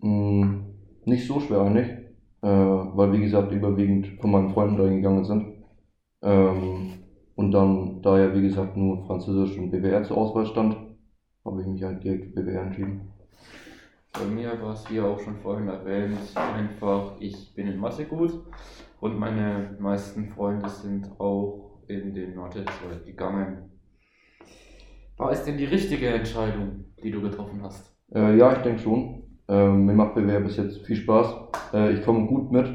Mm, 0.00 0.60
nicht 1.04 1.26
so 1.26 1.40
schwer 1.40 1.62
eigentlich, 1.62 1.88
äh, 2.42 2.48
weil 2.48 3.12
wie 3.12 3.20
gesagt 3.20 3.52
überwiegend 3.52 4.20
von 4.20 4.30
meinen 4.30 4.50
Freunden 4.50 4.76
da 4.76 4.84
hingegangen 4.84 5.24
sind. 5.24 5.64
Ähm, 6.22 6.92
und 7.36 7.52
dann, 7.52 8.02
da 8.02 8.18
ja 8.18 8.34
wie 8.34 8.42
gesagt 8.42 8.76
nur 8.76 9.06
Französisch 9.06 9.56
und 9.58 9.70
BWR 9.70 10.04
zur 10.04 10.18
Auswahl 10.18 10.46
stand, 10.46 10.76
habe 11.44 11.60
ich 11.60 11.66
mich 11.66 11.82
halt 11.82 12.02
direkt 12.02 12.34
für 12.34 12.42
BWR 12.42 12.62
entschieden. 12.62 13.12
Bei 14.12 14.24
mir 14.26 14.60
war 14.60 14.74
es, 14.74 14.90
wie 14.90 15.00
auch 15.00 15.18
schon 15.18 15.36
vorhin 15.36 15.68
erwähnt, 15.68 16.18
einfach, 16.34 17.12
ich 17.18 17.54
bin 17.54 17.66
in 17.66 17.78
Mathe 17.78 18.04
gut 18.04 18.32
und 19.02 19.18
meine 19.18 19.76
meisten 19.80 20.28
Freunde 20.28 20.68
sind 20.68 21.10
auch 21.18 21.80
in 21.88 22.14
den 22.14 22.36
Mathe-Zeug 22.36 23.04
gegangen. 23.04 23.72
War 25.16 25.32
es 25.32 25.44
denn 25.44 25.58
die 25.58 25.64
richtige 25.64 26.06
Entscheidung, 26.06 26.84
die 27.02 27.10
du 27.10 27.20
getroffen 27.20 27.60
hast? 27.64 27.92
Äh, 28.14 28.36
ja, 28.38 28.52
ich 28.52 28.62
denke 28.62 28.80
schon. 28.80 29.24
Ähm, 29.48 29.86
mir 29.86 29.94
macht 29.94 30.14
BWR 30.14 30.40
bis 30.40 30.56
jetzt 30.56 30.86
viel 30.86 30.94
Spaß. 30.94 31.34
Äh, 31.74 31.94
ich 31.94 32.04
komme 32.04 32.28
gut 32.28 32.52
mit. 32.52 32.72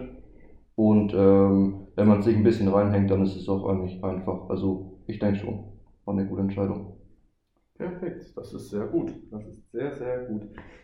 Und 0.76 1.14
ähm, 1.14 1.88
wenn 1.96 2.08
man 2.10 2.22
sich 2.22 2.36
ein 2.36 2.44
bisschen 2.44 2.68
reinhängt, 2.68 3.10
dann 3.10 3.24
ist 3.24 3.38
es 3.38 3.48
auch 3.48 3.66
eigentlich 3.66 4.04
einfach. 4.04 4.50
Also 4.50 5.00
ich 5.08 5.20
denke 5.20 5.40
schon. 5.40 5.64
War 6.04 6.14
eine 6.14 6.28
gute 6.28 6.42
Entscheidung. 6.42 6.98
Perfekt, 7.78 8.34
das 8.36 8.54
ist 8.54 8.70
sehr 8.70 8.86
gut. 8.88 9.14
Das 9.32 9.46
ist 9.46 9.72
sehr, 9.72 9.96
sehr 9.96 10.26
gut. 10.26 10.42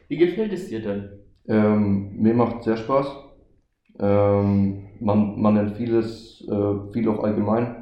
Wie 0.07 0.17
gefällt 0.17 0.53
es 0.53 0.69
dir 0.69 0.81
denn? 0.81 1.09
Ähm, 1.49 2.15
mir 2.15 2.33
macht 2.33 2.63
sehr 2.63 2.77
Spaß. 2.77 3.07
Ähm, 3.99 4.87
man, 5.03 5.41
man 5.41 5.55
lernt 5.55 5.75
vieles, 5.75 6.47
äh, 6.47 6.91
viel 6.91 7.09
auch 7.09 7.23
allgemein. 7.23 7.75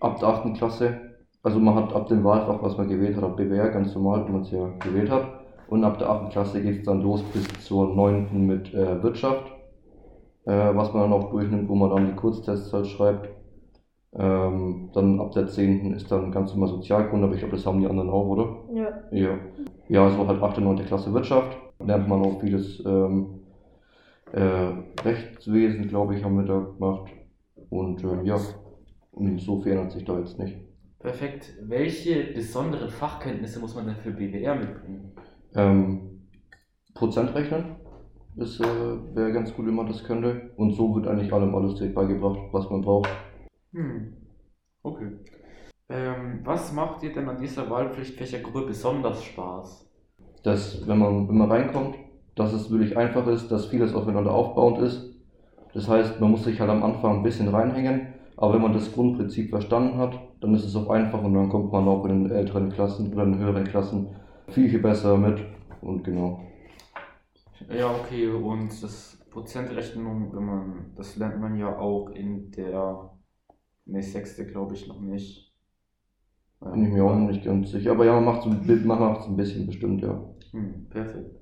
Ab 0.00 0.18
der 0.20 0.28
8. 0.28 0.56
Klasse. 0.56 0.96
Also 1.42 1.58
man 1.58 1.74
hat 1.74 1.94
ab 1.94 2.08
dem 2.08 2.22
Wahlfach, 2.22 2.62
was 2.62 2.76
man 2.76 2.88
gewählt 2.88 3.16
hat, 3.16 3.24
ab 3.24 3.36
BWR 3.36 3.70
ganz 3.70 3.94
normal, 3.94 4.24
wenn 4.24 4.32
man 4.32 4.42
es 4.42 4.50
ja 4.50 4.68
gewählt 4.78 5.10
hat. 5.10 5.26
Und 5.68 5.84
ab 5.84 5.98
der 5.98 6.10
8. 6.10 6.32
Klasse 6.32 6.62
geht 6.62 6.80
es 6.80 6.84
dann 6.84 7.02
los 7.02 7.22
bis 7.32 7.46
zur 7.64 7.94
9. 7.94 8.46
mit 8.46 8.74
äh, 8.74 9.02
Wirtschaft, 9.02 9.46
äh, 10.44 10.74
was 10.74 10.92
man 10.92 11.02
dann 11.02 11.12
auch 11.12 11.30
durchnimmt, 11.30 11.68
wo 11.68 11.74
man 11.74 11.90
dann 11.90 12.06
die 12.06 12.16
Kurztests 12.16 12.72
halt 12.72 12.86
schreibt. 12.86 13.28
Ähm, 14.12 14.90
dann 14.92 15.20
ab 15.20 15.32
der 15.32 15.46
10. 15.46 15.94
ist 15.94 16.10
dann 16.10 16.32
ganz 16.32 16.52
normal 16.52 16.68
Sozialkunde, 16.68 17.26
aber 17.26 17.34
ich 17.34 17.40
glaube, 17.40 17.56
das 17.56 17.64
haben 17.64 17.80
die 17.80 17.86
anderen 17.86 18.10
auch, 18.10 18.26
oder? 18.26 18.56
Ja. 18.74 18.88
Ja. 19.12 19.38
Ja, 19.88 20.04
also 20.04 20.26
halt 20.26 20.42
8. 20.42 20.58
und 20.58 20.64
9. 20.64 20.86
Klasse 20.86 21.12
Wirtschaft. 21.14 21.56
Lernt 21.78 22.08
man 22.08 22.22
auch 22.22 22.40
vieles 22.40 22.84
ähm, 22.84 23.39
äh, 24.32 24.72
Rechtswesen, 25.02 25.88
glaube 25.88 26.16
ich, 26.16 26.24
haben 26.24 26.36
wir 26.36 26.44
da 26.44 26.60
gemacht. 26.60 27.10
Und 27.68 28.02
ähm, 28.04 28.24
ja, 28.24 28.38
viel 28.38 29.72
ändert 29.72 29.92
sich 29.92 30.04
da 30.04 30.18
jetzt 30.18 30.38
nicht. 30.38 30.56
Perfekt. 30.98 31.54
Welche 31.62 32.32
besonderen 32.34 32.90
Fachkenntnisse 32.90 33.60
muss 33.60 33.74
man 33.74 33.86
denn 33.86 33.96
für 33.96 34.10
BWR 34.10 34.54
mitbringen? 34.54 35.12
Ähm, 35.54 36.28
Prozent 36.94 37.34
rechnen 37.34 37.76
ist, 38.36 38.60
äh, 38.60 38.64
wäre 39.14 39.32
ganz 39.32 39.54
gut, 39.54 39.66
wenn 39.66 39.74
man 39.74 39.86
das 39.86 40.04
könnte. 40.04 40.50
Und 40.56 40.72
so 40.72 40.94
wird 40.94 41.06
eigentlich 41.06 41.32
allem 41.32 41.54
alles 41.54 41.74
direkt 41.76 41.94
beigebracht, 41.94 42.38
was 42.52 42.68
man 42.70 42.82
braucht. 42.82 43.08
Hm. 43.72 44.16
Okay. 44.82 45.12
Ähm, 45.88 46.40
was 46.44 46.72
macht 46.72 47.02
dir 47.02 47.12
denn 47.12 47.28
an 47.28 47.40
dieser 47.40 47.68
Wahlpflichtfächergruppe 47.68 48.66
besonders 48.66 49.24
Spaß? 49.24 49.90
Dass, 50.42 50.86
wenn 50.86 50.98
man, 50.98 51.28
wenn 51.28 51.36
man 51.36 51.50
reinkommt, 51.50 51.96
dass 52.40 52.54
es 52.54 52.70
wirklich 52.70 52.96
einfach 52.96 53.26
ist, 53.26 53.50
dass 53.50 53.66
vieles 53.66 53.94
aufeinander 53.94 54.32
aufbauend 54.32 54.78
ist. 54.78 55.14
Das 55.74 55.88
heißt, 55.88 56.20
man 56.20 56.30
muss 56.30 56.44
sich 56.44 56.58
halt 56.58 56.70
am 56.70 56.82
Anfang 56.82 57.18
ein 57.18 57.22
bisschen 57.22 57.48
reinhängen, 57.48 58.14
aber 58.36 58.54
wenn 58.54 58.62
man 58.62 58.72
das 58.72 58.92
Grundprinzip 58.92 59.50
verstanden 59.50 59.98
hat, 59.98 60.18
dann 60.40 60.54
ist 60.54 60.64
es 60.64 60.74
auch 60.74 60.88
einfach 60.88 61.22
und 61.22 61.34
dann 61.34 61.50
kommt 61.50 61.70
man 61.70 61.86
auch 61.86 62.04
in 62.06 62.24
den 62.24 62.32
älteren 62.32 62.70
Klassen 62.70 63.12
oder 63.12 63.24
in 63.24 63.32
den 63.32 63.40
höheren 63.40 63.64
Klassen 63.64 64.08
viel, 64.48 64.70
viel 64.70 64.80
besser 64.80 65.18
mit. 65.18 65.38
Und 65.82 66.02
genau. 66.02 66.40
Ja, 67.68 67.90
okay, 67.94 68.28
und 68.28 68.82
das 68.82 69.18
Prozentrechnung, 69.30 70.34
wenn 70.34 70.44
man, 70.44 70.92
das 70.96 71.16
lernt 71.16 71.40
man 71.40 71.56
ja 71.56 71.78
auch 71.78 72.08
in 72.08 72.50
der, 72.52 73.10
ne, 73.84 74.02
sechste 74.02 74.46
glaube 74.46 74.74
ich 74.74 74.88
noch 74.88 75.00
nicht. 75.00 75.52
Bin 76.60 76.86
ich 76.86 76.92
mir 76.92 77.04
auch 77.04 77.14
noch 77.14 77.28
nicht 77.28 77.44
ganz 77.44 77.70
sicher. 77.70 77.92
Aber 77.92 78.04
ja, 78.04 78.14
man 78.14 78.24
macht 78.24 78.46
es 78.46 78.84
man 78.84 78.98
macht's 78.98 79.26
ein 79.26 79.36
bisschen 79.36 79.66
bestimmt, 79.66 80.02
ja. 80.02 80.22
Hm, 80.52 80.86
perfekt. 80.90 81.39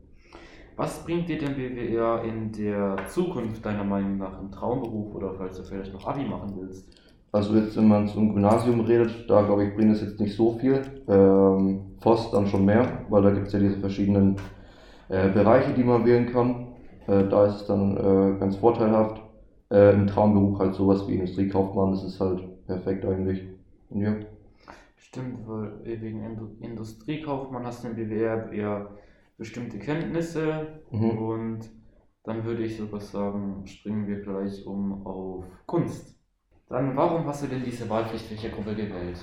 Was 0.79 1.05
bringt 1.05 1.29
dir 1.29 1.39
denn 1.39 1.57
BWR 1.57 2.23
in 2.23 2.53
der 2.53 2.97
Zukunft 3.09 3.67
deiner 3.67 3.83
Meinung 3.83 4.17
nach 4.17 4.41
im 4.41 4.53
Traumberuf 4.53 5.13
oder 5.13 5.35
falls 5.35 5.57
du 5.57 5.65
vielleicht 5.65 5.93
noch 5.93 6.07
Abi 6.07 6.25
machen 6.25 6.53
willst? 6.57 6.87
Also 7.33 7.57
jetzt, 7.57 7.77
wenn 7.77 7.89
man 7.89 8.07
zum 8.07 8.33
Gymnasium 8.33 8.83
redet, 8.83 9.29
da 9.29 9.43
glaube 9.43 9.65
ich, 9.65 9.75
bringt 9.75 9.91
es 9.91 10.03
jetzt 10.03 10.21
nicht 10.21 10.37
so 10.37 10.53
viel. 10.53 10.81
Ähm, 11.09 11.81
Voss 11.99 12.31
dann 12.31 12.47
schon 12.47 12.65
mehr, 12.65 13.05
weil 13.09 13.23
da 13.23 13.31
gibt 13.31 13.49
es 13.49 13.55
ja 13.55 13.59
diese 13.59 13.81
verschiedenen 13.81 14.37
äh, 15.09 15.29
Bereiche, 15.31 15.75
die 15.75 15.83
man 15.83 16.07
wählen 16.07 16.31
kann. 16.31 16.69
Äh, 17.09 17.25
da 17.29 17.47
ist 17.47 17.63
es 17.63 17.67
dann 17.67 17.97
äh, 17.97 18.39
ganz 18.39 18.55
vorteilhaft. 18.55 19.21
Äh, 19.73 19.95
Im 19.95 20.07
Traumberuf 20.07 20.61
halt 20.61 20.77
sowas 20.77 21.09
wie 21.09 21.15
Industriekaufmann, 21.15 21.91
das 21.91 22.05
ist 22.05 22.21
halt 22.21 22.41
perfekt 22.69 23.05
eigentlich. 23.05 23.43
Und 23.91 24.03
ja. 24.03 24.15
Stimmt, 24.95 25.41
weil 25.45 25.73
wegen 25.83 26.23
Indu 26.23 26.51
Industriekaufmann 26.61 27.67
hast 27.67 27.83
du 27.83 27.89
im 27.89 27.97
BWR 27.97 28.53
eher 28.53 28.91
bestimmte 29.39 29.79
Kenntnisse 29.79 30.83
Mhm. 30.91 31.19
und 31.19 31.61
dann 32.25 32.45
würde 32.45 32.65
ich 32.65 32.77
sogar 32.77 33.01
sagen, 33.01 33.67
springen 33.67 34.07
wir 34.07 34.21
gleich 34.21 34.67
um 34.67 35.07
auf 35.07 35.45
Kunst. 35.67 36.17
Dann, 36.69 36.95
warum 36.97 37.27
hast 37.27 37.43
du 37.43 37.47
denn 37.47 37.65
diese 37.65 37.89
Wahlpflichtfächergruppe 37.89 38.75
gewählt? 38.75 39.17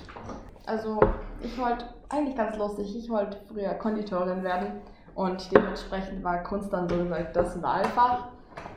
Also, 0.66 1.00
ich 1.44 1.56
wollte 1.60 1.86
eigentlich 2.10 2.36
ganz 2.36 2.58
lustig, 2.58 2.96
ich 2.98 3.10
wollte 3.10 3.38
früher 3.48 3.76
Konditorin 3.76 4.44
werden 4.44 4.82
und 5.14 5.52
dementsprechend 5.52 6.24
war 6.24 6.42
Kunst 6.42 6.74
dann 6.74 6.90
so 6.90 6.98
gesagt 6.98 7.36
das 7.36 7.62
Wahlfach, 7.62 8.30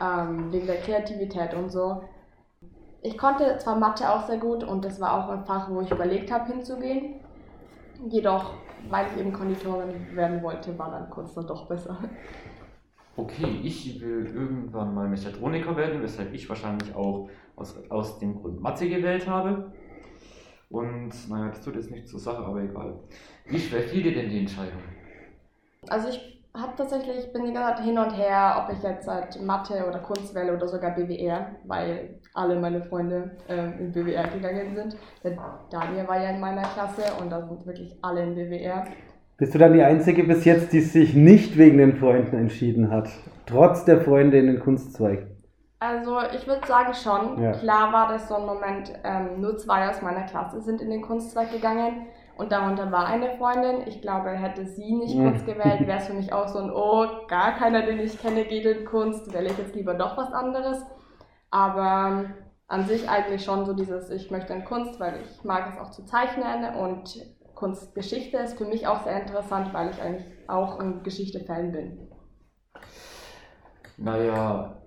ähm, 0.03 0.53
wegen 0.53 0.67
der 0.67 0.81
Kreativität 0.81 1.55
und 1.55 1.71
so. 1.71 2.03
Ich 3.01 3.17
konnte 3.17 3.57
zwar 3.59 3.77
Mathe 3.77 4.11
auch 4.13 4.27
sehr 4.27 4.39
gut 4.39 4.65
und 4.65 4.85
das 4.85 5.01
war 5.01 5.13
auch 5.15 5.31
ein 5.31 5.47
Fach, 5.47 5.71
wo 5.71 5.81
ich 5.81 5.91
überlegt 5.91 6.31
habe 6.31 6.53
hinzugehen. 6.53 7.21
Jedoch, 8.09 8.53
weil 8.89 9.07
ich 9.07 9.21
eben 9.21 9.33
Konditorin 9.33 10.15
werden 10.15 10.43
wollte, 10.43 10.79
war 10.79 10.91
dann 10.91 11.11
Kunst 11.11 11.37
dann 11.37 11.47
doch 11.47 11.69
besser. 11.69 11.99
Okay, 13.17 13.61
ich 13.65 14.01
will 14.01 14.27
irgendwann 14.33 14.95
mal 14.95 15.09
Mechatroniker 15.09 15.77
werden, 15.77 16.03
weshalb 16.03 16.33
ich 16.33 16.49
wahrscheinlich 16.49 16.95
auch 16.95 17.29
aus, 17.57 17.77
aus 17.89 18.21
dem 18.21 18.37
Grund 18.37 18.61
Mathe 18.61 18.89
gewählt 18.89 19.27
habe. 19.27 19.73
Und 20.71 21.11
naja, 21.29 21.49
das 21.49 21.63
tut 21.63 21.75
jetzt 21.75 21.91
nicht 21.91 22.07
zur 22.07 22.21
Sache, 22.21 22.45
aber 22.45 22.63
egal. 22.63 23.01
Wie 23.47 23.59
schwer 23.59 23.83
fiel 23.83 24.03
dir 24.03 24.15
denn 24.15 24.31
die 24.31 24.39
Entscheidung? 24.39 24.83
Also 25.89 26.11
ich 26.11 26.38
habe 26.61 26.73
tatsächlich, 26.77 27.33
bin 27.33 27.45
die 27.45 27.53
ganze 27.53 27.77
Zeit 27.77 27.85
hin 27.85 27.99
und 27.99 28.11
her, 28.11 28.63
ob 28.65 28.75
ich 28.75 28.83
jetzt 28.83 29.09
halt 29.09 29.41
Mathe 29.43 29.85
oder 29.87 29.99
Kunst 29.99 30.35
wähle 30.35 30.55
oder 30.55 30.69
sogar 30.69 30.93
BWR, 30.93 31.53
weil 31.67 32.21
alle 32.35 32.59
meine 32.59 32.83
Freunde 32.83 33.31
ähm, 33.49 33.75
in 33.79 33.93
BWR 33.93 34.29
gegangen 34.29 34.75
sind. 34.75 34.97
Der 35.23 35.37
Daniel 35.71 36.09
war 36.09 36.23
ja 36.23 36.31
in 36.31 36.41
meiner 36.41 36.63
Klasse 36.63 37.03
und 37.21 37.31
da 37.31 37.47
sind 37.47 37.67
wirklich 37.67 37.97
alle 38.03 38.23
in 38.23 38.35
BWR. 38.35 38.85
Bist 39.37 39.55
du 39.55 39.59
dann 39.59 39.73
die 39.73 39.83
Einzige 39.83 40.25
bis 40.25 40.45
jetzt, 40.45 40.73
die 40.73 40.81
sich 40.81 41.15
nicht 41.15 41.57
wegen 41.57 41.79
den 41.79 41.97
Freunden 41.97 42.37
entschieden 42.37 42.91
hat? 42.91 43.09
Trotz 43.47 43.85
der 43.85 44.01
Freunde 44.01 44.39
in 44.39 44.47
den 44.47 44.61
Kunstzweig. 44.61 45.27
Also 45.81 46.19
ich 46.35 46.47
würde 46.49 46.67
sagen 46.67 46.93
schon. 46.93 47.41
Ja. 47.41 47.53
Klar 47.53 47.93
war 47.93 48.09
das 48.09 48.29
so 48.29 48.35
ein 48.35 48.47
Moment, 48.47 48.93
ähm, 49.05 49.41
nur 49.41 49.57
zwei 49.59 49.89
aus 49.89 50.03
meiner 50.03 50.23
Klasse 50.23 50.61
sind 50.61 50.83
in 50.83 50.91
den 50.91 51.03
Kunstzweig 51.03 51.53
gegangen 51.53 52.07
und 52.39 52.53
darunter 52.53 52.93
war 52.93 53.07
eine 53.07 53.37
Freundin. 53.37 53.87
Ich 53.87 54.01
glaube, 54.03 54.31
hätte 54.31 54.67
sie 54.67 54.95
nicht 54.95 55.21
Mhm. 55.21 55.23
Kunst 55.23 55.47
gewählt, 55.47 55.87
wäre 55.87 55.99
es 55.99 56.07
für 56.07 56.15
mich 56.15 56.33
auch 56.33 56.49
so 56.49 56.59
ein, 56.61 56.71
oh, 56.73 57.27
gar 57.29 57.53
keiner, 57.57 57.83
den 57.85 58.01
ich 58.01 58.21
kenne, 58.21 58.45
geht 58.47 58.65
in 58.67 58.85
Kunst, 58.87 59.33
wähle 59.33 59.51
ich 59.51 59.59
jetzt 59.59 59.75
lieber 59.77 59.95
doch 59.95 60.17
was 60.17 60.33
anderes. 60.33 60.83
Aber 61.51 62.09
ähm, 62.27 62.35
an 62.69 62.87
sich 62.87 63.09
eigentlich 63.09 63.45
schon 63.45 63.65
so 63.67 63.75
dieses, 63.75 64.11
ich 64.11 64.31
möchte 64.31 64.53
in 64.55 64.65
Kunst, 64.65 65.01
weil 65.01 65.21
ich 65.23 65.45
mag 65.45 65.69
es 65.73 65.79
auch 65.79 65.91
zu 65.91 66.05
zeichnen 66.05 66.75
und 66.77 67.19
Kunstgeschichte 67.55 68.37
ist 68.39 68.59
für 68.59 68.67
mich 68.67 68.87
auch 68.87 69.03
sehr 69.05 69.21
interessant, 69.21 69.75
weil 69.75 69.91
ich 69.91 70.01
eigentlich 70.01 70.27
auch 70.49 70.79
ein 70.79 71.03
Geschichte-Fan 71.03 71.73
bin. 71.73 72.09
Naja, 73.97 74.83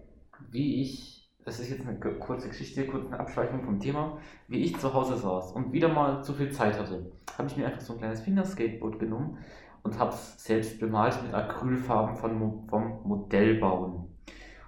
wie 0.50 0.82
ich 0.82 1.21
das 1.44 1.60
ist 1.60 1.70
jetzt 1.70 1.88
eine 1.88 1.98
kurze 1.98 2.50
Geschichte, 2.50 2.86
kurz 2.86 3.08
eine 3.08 3.20
Abschweifung 3.20 3.64
vom 3.64 3.80
Thema, 3.80 4.20
wie 4.48 4.64
ich 4.64 4.78
zu 4.78 4.94
Hause 4.94 5.18
saß 5.18 5.54
und 5.54 5.72
wieder 5.72 5.90
mal 5.90 6.24
zu 6.24 6.34
viel 6.34 6.52
Zeit 6.52 6.78
hatte, 6.78 7.12
habe 7.38 7.48
ich 7.48 7.58
mir 7.58 7.66
einfach 7.66 7.82
so 7.82 7.94
ein 7.94 8.00
kleines 8.00 8.22
Fingerskateboard 8.22 9.00
genommen 9.00 9.38
und 9.84 9.98
habe 9.98 10.12
es 10.12 10.44
selbst 10.44 10.80
bemalt 10.80 11.22
mit 11.24 11.34
Acrylfarben 11.34 12.16
von, 12.16 12.68
vom 12.68 13.02
Modellbauen. 13.04 14.08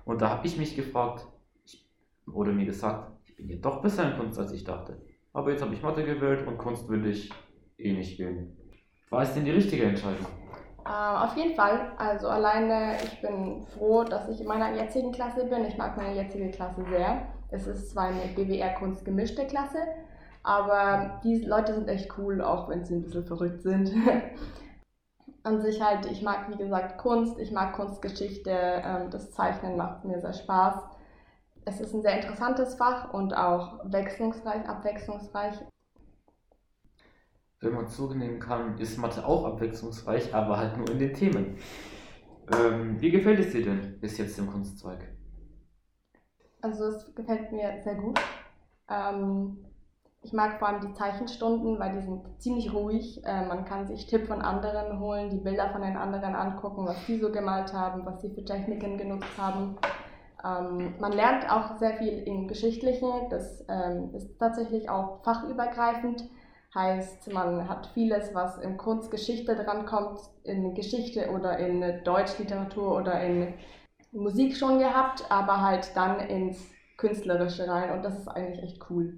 Und 0.05 0.21
da 0.21 0.29
habe 0.29 0.47
ich 0.47 0.57
mich 0.57 0.75
gefragt, 0.75 1.27
oder 2.25 2.51
mir 2.51 2.65
gesagt, 2.65 3.11
ich 3.25 3.35
bin 3.35 3.49
ja 3.49 3.57
doch 3.57 3.81
besser 3.81 4.11
in 4.11 4.17
Kunst, 4.17 4.39
als 4.39 4.51
ich 4.51 4.63
dachte. 4.63 5.01
Aber 5.33 5.51
jetzt 5.51 5.61
habe 5.61 5.73
ich 5.73 5.81
Mathe 5.81 6.03
gewählt 6.03 6.47
und 6.47 6.57
Kunst 6.57 6.89
will 6.89 7.05
ich 7.05 7.31
eh 7.77 7.93
nicht 7.93 8.17
wählen. 8.19 8.57
War 9.09 9.21
es 9.21 9.33
denn 9.33 9.45
die 9.45 9.51
richtige 9.51 9.83
Entscheidung? 9.83 10.25
Äh, 10.85 10.89
auf 10.89 11.35
jeden 11.37 11.55
Fall. 11.55 11.93
Also 11.97 12.27
alleine, 12.27 12.97
ich 13.03 13.21
bin 13.21 13.65
froh, 13.77 14.03
dass 14.03 14.27
ich 14.29 14.41
in 14.41 14.47
meiner 14.47 14.73
jetzigen 14.73 15.11
Klasse 15.11 15.45
bin. 15.45 15.65
Ich 15.65 15.77
mag 15.77 15.95
meine 15.95 16.15
jetzige 16.15 16.51
Klasse 16.51 16.83
sehr. 16.89 17.27
Es 17.49 17.67
ist 17.67 17.91
zwar 17.91 18.05
eine 18.05 18.33
BWR-Kunst 18.35 19.05
gemischte 19.05 19.45
Klasse, 19.45 19.77
aber 20.41 21.21
die 21.23 21.45
Leute 21.45 21.75
sind 21.75 21.87
echt 21.87 22.17
cool, 22.17 22.41
auch 22.41 22.67
wenn 22.67 22.83
sie 22.83 22.95
ein 22.95 23.03
bisschen 23.03 23.25
verrückt 23.25 23.61
sind. 23.61 23.91
An 25.43 25.61
sich 25.61 25.81
halt, 25.81 26.05
ich 26.07 26.21
mag 26.21 26.49
wie 26.49 26.57
gesagt 26.57 26.97
Kunst, 26.97 27.37
ich 27.39 27.51
mag 27.51 27.73
Kunstgeschichte, 27.73 28.49
ähm, 28.49 29.09
das 29.11 29.31
Zeichnen 29.31 29.77
macht 29.77 30.03
mir 30.03 30.19
sehr 30.19 30.33
Spaß. 30.33 30.75
Es 31.65 31.79
ist 31.79 31.93
ein 31.93 32.01
sehr 32.01 32.15
interessantes 32.15 32.75
Fach 32.75 33.13
und 33.13 33.33
auch 33.33 33.79
wechslungsreich, 33.85 34.67
abwechslungsreich 34.67 35.55
wenn 37.63 37.73
man 37.73 37.87
zunehmen 37.87 38.39
kann, 38.39 38.77
ist 38.77 38.97
Mathe 38.97 39.25
auch 39.25 39.45
abwechslungsreich, 39.45 40.33
aber 40.33 40.57
halt 40.57 40.77
nur 40.77 40.89
in 40.89 40.99
den 40.99 41.13
Themen. 41.13 41.57
Ähm, 42.51 42.99
wie 42.99 43.11
gefällt 43.11 43.39
es 43.39 43.51
dir 43.51 43.63
denn 43.63 43.99
bis 43.99 44.17
jetzt 44.17 44.37
im 44.37 44.47
Kunstzweig? 44.47 45.07
Also 46.61 46.85
es 46.85 47.13
gefällt 47.15 47.51
mir 47.51 47.81
sehr 47.83 47.95
gut. 47.95 48.19
Ähm, 48.89 49.65
ich 50.21 50.31
mag 50.31 50.59
vor 50.59 50.69
allem 50.69 50.81
die 50.81 50.93
Zeichenstunden, 50.93 51.79
weil 51.79 51.93
die 51.93 52.05
sind 52.05 52.41
ziemlich 52.41 52.73
ruhig. 52.73 53.21
Äh, 53.25 53.45
man 53.45 53.65
kann 53.65 53.87
sich 53.87 54.07
Tipp 54.07 54.27
von 54.27 54.41
anderen 54.41 54.99
holen, 54.99 55.29
die 55.29 55.37
Bilder 55.37 55.69
von 55.71 55.81
den 55.81 55.97
anderen 55.97 56.35
angucken, 56.35 56.85
was 56.85 57.05
die 57.05 57.19
so 57.19 57.31
gemalt 57.31 57.73
haben, 57.73 58.05
was 58.05 58.21
sie 58.21 58.29
für 58.29 58.45
Techniken 58.45 58.97
genutzt 58.97 59.37
haben. 59.37 59.77
Ähm, 60.43 60.95
man 60.99 61.11
lernt 61.11 61.49
auch 61.49 61.77
sehr 61.77 61.97
viel 61.97 62.19
im 62.19 62.47
Geschichtlichen. 62.47 63.09
Das 63.29 63.65
ähm, 63.69 64.13
ist 64.13 64.37
tatsächlich 64.39 64.89
auch 64.89 65.23
fachübergreifend. 65.23 66.23
Heißt, 66.75 67.31
man 67.31 67.69
hat 67.69 67.91
vieles, 67.93 68.33
was 68.33 68.57
in 68.57 68.77
Kunstgeschichte 68.77 69.55
drankommt, 69.55 70.19
in 70.43 70.73
Geschichte 70.73 71.29
oder 71.29 71.59
in 71.59 72.03
Deutschliteratur 72.03 72.97
oder 72.97 73.21
in 73.21 73.53
Musik 74.11 74.57
schon 74.57 74.79
gehabt, 74.79 75.23
aber 75.29 75.61
halt 75.61 75.91
dann 75.95 76.19
ins 76.19 76.57
Künstlerische 76.97 77.67
rein 77.67 77.91
und 77.91 78.03
das 78.03 78.17
ist 78.17 78.27
eigentlich 78.27 78.63
echt 78.63 78.79
cool. 78.89 79.13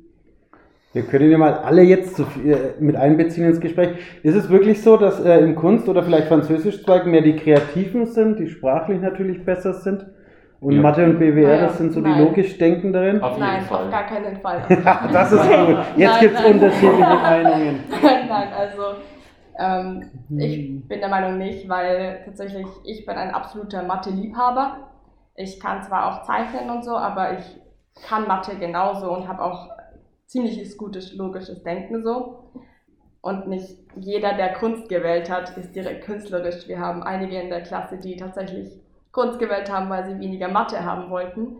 Wir 0.95 1.03
können 1.03 1.29
ja 1.29 1.37
mal 1.37 1.53
alle 1.53 1.81
jetzt 1.81 2.19
äh, 2.19 2.73
mit 2.79 2.95
einbeziehen 2.95 3.47
ins 3.47 3.59
Gespräch. 3.59 3.97
Ist 4.23 4.35
es 4.35 4.49
wirklich 4.49 4.81
so, 4.81 4.95
dass 4.95 5.19
äh, 5.19 5.39
im 5.39 5.55
Kunst- 5.55 5.89
oder 5.89 6.03
vielleicht 6.03 6.27
Französischzweig 6.27 7.05
mehr 7.05 7.21
die 7.21 7.35
Kreativen 7.35 8.05
sind, 8.05 8.39
die 8.39 8.47
sprachlich 8.47 9.01
natürlich 9.01 9.43
besser 9.43 9.73
sind? 9.73 10.05
Und 10.65 10.77
ja. 10.77 10.81
Mathe 10.81 11.05
und 11.05 11.19
BWR, 11.19 11.59
das 11.59 11.77
sind 11.77 11.93
so 11.93 11.99
nein. 11.99 12.17
die 12.17 12.23
logisch 12.23 12.57
Denkenderen? 12.57 13.21
Auf 13.21 13.37
nein, 13.37 13.61
Fall. 13.61 13.85
auf 13.85 13.91
gar 13.91 14.07
keinen 14.07 14.35
Fall. 14.37 14.63
das 15.13 15.31
ist 15.31 15.43
gut. 15.43 15.77
Jetzt 15.95 16.19
gibt 16.19 16.39
es 16.39 16.43
unterschiedliche 16.43 16.97
Meinungen. 17.21 17.83
nein, 18.01 18.49
also 18.51 18.81
ähm, 19.59 20.09
ich 20.39 20.87
bin 20.87 20.99
der 21.01 21.09
Meinung 21.09 21.37
nicht, 21.37 21.69
weil 21.69 22.23
tatsächlich 22.25 22.65
ich 22.83 23.05
bin 23.05 23.15
ein 23.15 23.29
absoluter 23.29 23.83
Mathe-Liebhaber. 23.83 24.89
Ich 25.35 25.59
kann 25.59 25.83
zwar 25.83 26.07
auch 26.07 26.23
zeichnen 26.23 26.67
und 26.71 26.83
so, 26.83 26.97
aber 26.97 27.37
ich 27.37 27.61
kann 28.07 28.27
Mathe 28.27 28.55
genauso 28.55 29.11
und 29.11 29.27
habe 29.27 29.43
auch 29.43 29.69
ziemliches 30.25 30.79
gutes 30.79 31.13
logisches 31.13 31.61
Denken 31.61 32.03
so. 32.03 32.51
Und 33.21 33.47
nicht 33.47 33.69
jeder, 33.95 34.33
der 34.33 34.53
Kunst 34.53 34.89
gewählt 34.89 35.29
hat, 35.29 35.55
ist 35.57 35.75
direkt 35.75 36.05
künstlerisch. 36.05 36.67
Wir 36.67 36.79
haben 36.79 37.03
einige 37.03 37.39
in 37.39 37.49
der 37.49 37.61
Klasse, 37.61 37.99
die 37.99 38.15
tatsächlich 38.15 38.81
Kunst 39.15 39.39
gewählt 39.39 39.71
haben, 39.71 39.89
weil 39.89 40.05
sie 40.05 40.19
weniger 40.19 40.49
Mathe 40.49 40.83
haben 40.83 41.09
wollten. 41.09 41.55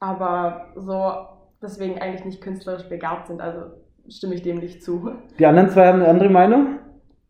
Aber 0.00 0.66
so 0.76 1.12
deswegen 1.62 1.98
eigentlich 1.98 2.26
nicht 2.26 2.42
künstlerisch 2.42 2.88
begabt 2.88 3.26
sind. 3.26 3.40
Also 3.40 3.72
stimme 4.08 4.34
ich 4.34 4.42
dem 4.42 4.58
nicht 4.58 4.84
zu. 4.84 5.12
Die 5.38 5.46
anderen 5.46 5.70
zwei 5.70 5.86
haben 5.86 6.00
eine 6.00 6.08
andere 6.08 6.28
Meinung? 6.28 6.78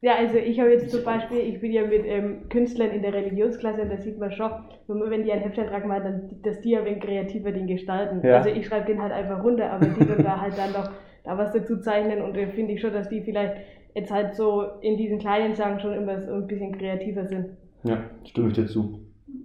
Ja, 0.01 0.17
also 0.17 0.37
ich 0.37 0.61
habe 0.61 0.71
jetzt 0.71 0.91
zum 0.91 1.03
Beispiel, 1.05 1.39
ich 1.39 1.61
bin 1.61 1.73
ja 1.73 1.87
mit 1.87 2.05
ähm, 2.05 2.49
Künstlern 2.51 2.91
in 2.91 3.01
der 3.01 3.15
Religionsklasse 3.15 3.83
und 3.83 3.91
da 3.91 3.97
sieht 3.97 4.19
man 4.19 4.33
schon, 4.33 4.51
wenn 4.89 5.23
die 5.23 5.33
einen 5.33 5.43
Hefteintrag 5.43 5.87
machen, 5.87 6.03
dann, 6.05 6.43
dass 6.43 6.61
die 6.61 6.73
ja 6.73 6.85
wenn 6.85 7.01
kreativer 7.01 7.53
den 7.53 7.69
gestalten. 7.69 8.27
Ja. 8.27 8.39
Also 8.39 8.51
ich 8.51 8.67
schreibe 8.67 8.87
den 8.87 9.01
halt 9.01 9.13
einfach 9.13 9.43
runter, 9.43 9.71
aber 9.71 9.87
die 9.87 10.05
dann 10.05 10.23
da 10.23 10.41
halt 10.41 10.59
dann 10.59 10.73
noch 10.73 10.91
da 11.25 11.39
was 11.39 11.53
dazu 11.53 11.81
zeichnen 11.81 12.21
und 12.21 12.37
da 12.37 12.47
finde 12.49 12.75
ich 12.75 12.83
schon, 12.83 12.93
dass 12.93 13.09
die 13.09 13.23
vielleicht 13.23 13.57
jetzt 13.95 14.11
halt 14.11 14.35
so 14.35 14.65
in 14.83 14.99
diesen 14.99 15.21
kleinen 15.21 15.55
Sachen 15.55 15.81
schon 15.81 15.95
immer 15.95 16.21
so 16.21 16.35
ein 16.35 16.49
bisschen 16.49 16.77
kreativer 16.77 17.25
sind. 17.27 17.57
Ja, 17.85 17.99
stimme 18.25 18.49
ich 18.49 18.55
dir 18.55 18.67
zu. 18.67 19.04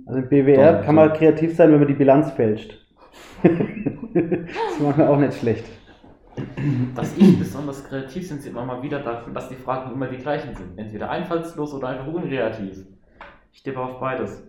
Also 0.09 0.21
im 0.21 0.27
BWR 0.27 0.73
Doch, 0.73 0.85
kann 0.85 0.95
man 0.95 1.13
kreativ 1.13 1.55
sein, 1.55 1.71
wenn 1.71 1.77
man 1.77 1.87
die 1.87 1.93
Bilanz 1.93 2.31
fälscht. 2.31 2.83
das 3.43 4.79
macht 4.81 4.97
man 4.97 5.07
auch 5.07 5.19
nicht 5.19 5.35
schlecht. 5.35 5.65
Dass 6.95 7.15
ich 7.15 7.37
besonders 7.37 7.83
kreativ 7.83 8.27
sind, 8.27 8.41
sieht 8.41 8.53
man 8.53 8.65
mal 8.65 8.81
wieder 8.81 9.01
davon, 9.01 9.35
dass 9.35 9.49
die 9.49 9.55
Fragen 9.55 9.91
immer 9.91 10.07
die 10.07 10.17
gleichen 10.17 10.55
sind. 10.55 10.79
Entweder 10.79 11.11
einfallslos 11.11 11.75
oder 11.75 11.89
einfach 11.89 12.07
unkreativ. 12.07 12.87
Ich 13.51 13.61
tippe 13.61 13.79
auf 13.79 13.99
beides. 13.99 14.43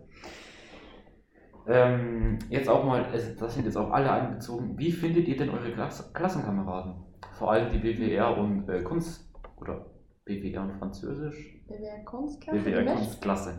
Ähm, 1.68 2.38
jetzt 2.48 2.70
auch 2.70 2.82
mal, 2.82 3.04
das 3.12 3.54
sind 3.54 3.66
jetzt 3.66 3.76
auch 3.76 3.90
alle 3.90 4.10
einbezogen. 4.10 4.78
Wie 4.78 4.90
findet 4.90 5.28
ihr 5.28 5.36
denn 5.36 5.50
eure 5.50 5.72
Klass 5.72 6.10
Klassenkameraden? 6.14 6.94
Vor 7.32 7.52
allem 7.52 7.70
die 7.70 7.78
BWR 7.78 8.38
und 8.38 8.66
äh, 8.66 8.82
Kunst 8.82 9.30
oder 9.60 9.84
BWR 10.24 10.62
und 10.62 10.72
Französisch? 10.78 11.60
BWR 11.68 12.02
Kunstklasse? 12.06 12.58
BWR 12.60 12.84
Kunstklasse. 12.84 13.54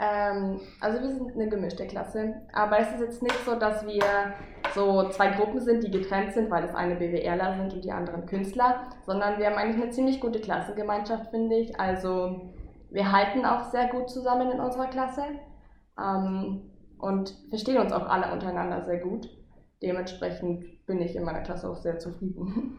Ähm, 0.00 0.60
also 0.80 1.02
wir 1.02 1.10
sind 1.10 1.34
eine 1.34 1.48
gemischte 1.50 1.86
Klasse, 1.86 2.36
aber 2.54 2.78
es 2.78 2.90
ist 2.92 3.00
jetzt 3.00 3.22
nicht 3.22 3.44
so, 3.44 3.54
dass 3.54 3.86
wir 3.86 4.02
so 4.74 5.10
zwei 5.10 5.28
Gruppen 5.28 5.60
sind, 5.60 5.84
die 5.84 5.90
getrennt 5.90 6.32
sind, 6.32 6.50
weil 6.50 6.62
das 6.62 6.74
eine 6.74 6.96
BWLer 6.96 7.56
sind 7.56 7.74
und 7.74 7.84
die 7.84 7.92
anderen 7.92 8.24
Künstler, 8.24 8.86
sondern 9.04 9.38
wir 9.38 9.46
haben 9.46 9.56
eigentlich 9.56 9.82
eine 9.82 9.90
ziemlich 9.90 10.20
gute 10.20 10.40
Klassengemeinschaft, 10.40 11.30
finde 11.30 11.56
ich. 11.56 11.78
Also 11.78 12.50
wir 12.90 13.12
halten 13.12 13.44
auch 13.44 13.64
sehr 13.64 13.88
gut 13.88 14.08
zusammen 14.08 14.50
in 14.50 14.60
unserer 14.60 14.86
Klasse 14.86 15.22
ähm, 16.02 16.62
und 16.98 17.36
verstehen 17.50 17.78
uns 17.78 17.92
auch 17.92 18.08
alle 18.08 18.32
untereinander 18.32 18.82
sehr 18.82 19.00
gut. 19.00 19.28
Dementsprechend 19.82 20.64
bin 20.86 21.02
ich 21.02 21.14
in 21.14 21.24
meiner 21.24 21.40
Klasse 21.40 21.68
auch 21.68 21.76
sehr 21.76 21.98
zufrieden. 21.98 22.78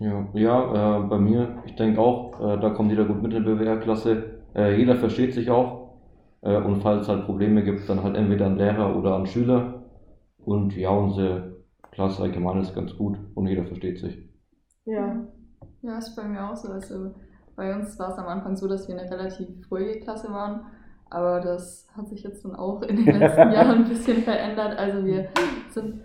Ja, 0.00 0.26
ja 0.32 0.98
äh, 0.98 1.06
bei 1.06 1.18
mir, 1.18 1.62
ich 1.64 1.76
denke 1.76 2.00
auch, 2.00 2.40
äh, 2.40 2.60
da 2.60 2.70
kommt 2.70 2.90
jeder 2.90 3.04
gut 3.04 3.22
mit 3.22 3.32
in 3.34 3.44
der 3.44 3.52
BWR-Klasse. 3.52 4.40
Äh, 4.54 4.76
jeder 4.76 4.96
versteht 4.96 5.34
sich 5.34 5.50
auch 5.50 5.87
und 6.40 6.82
falls 6.82 7.02
es 7.02 7.08
halt 7.08 7.26
Probleme 7.26 7.64
gibt, 7.64 7.88
dann 7.88 8.02
halt 8.02 8.16
entweder 8.16 8.46
ein 8.46 8.56
Lehrer 8.56 8.96
oder 8.96 9.16
ein 9.16 9.26
Schüler. 9.26 9.82
Und 10.38 10.76
ja, 10.76 10.90
unsere 10.90 11.56
Klasse 11.90 12.22
allgemein 12.22 12.60
ist 12.60 12.74
ganz 12.74 12.96
gut 12.96 13.18
und 13.34 13.46
jeder 13.46 13.64
versteht 13.64 13.98
sich. 13.98 14.28
Ja. 14.84 15.26
Ja, 15.82 15.98
ist 15.98 16.16
bei 16.16 16.24
mir 16.24 16.48
auch 16.48 16.56
so. 16.56 16.72
Also 16.72 17.14
bei 17.56 17.74
uns 17.74 17.98
war 17.98 18.10
es 18.10 18.18
am 18.18 18.26
Anfang 18.26 18.56
so, 18.56 18.68
dass 18.68 18.88
wir 18.88 18.98
eine 18.98 19.10
relativ 19.10 19.48
ruhige 19.70 20.00
Klasse 20.00 20.32
waren. 20.32 20.60
Aber 21.10 21.40
das 21.40 21.88
hat 21.96 22.08
sich 22.08 22.22
jetzt 22.22 22.44
dann 22.44 22.54
auch 22.54 22.82
in 22.82 23.04
den 23.04 23.18
letzten 23.18 23.52
Jahren 23.52 23.82
ein 23.82 23.88
bisschen 23.88 24.22
verändert. 24.22 24.78
Also 24.78 25.04
wir 25.04 25.28
sind, 25.70 26.02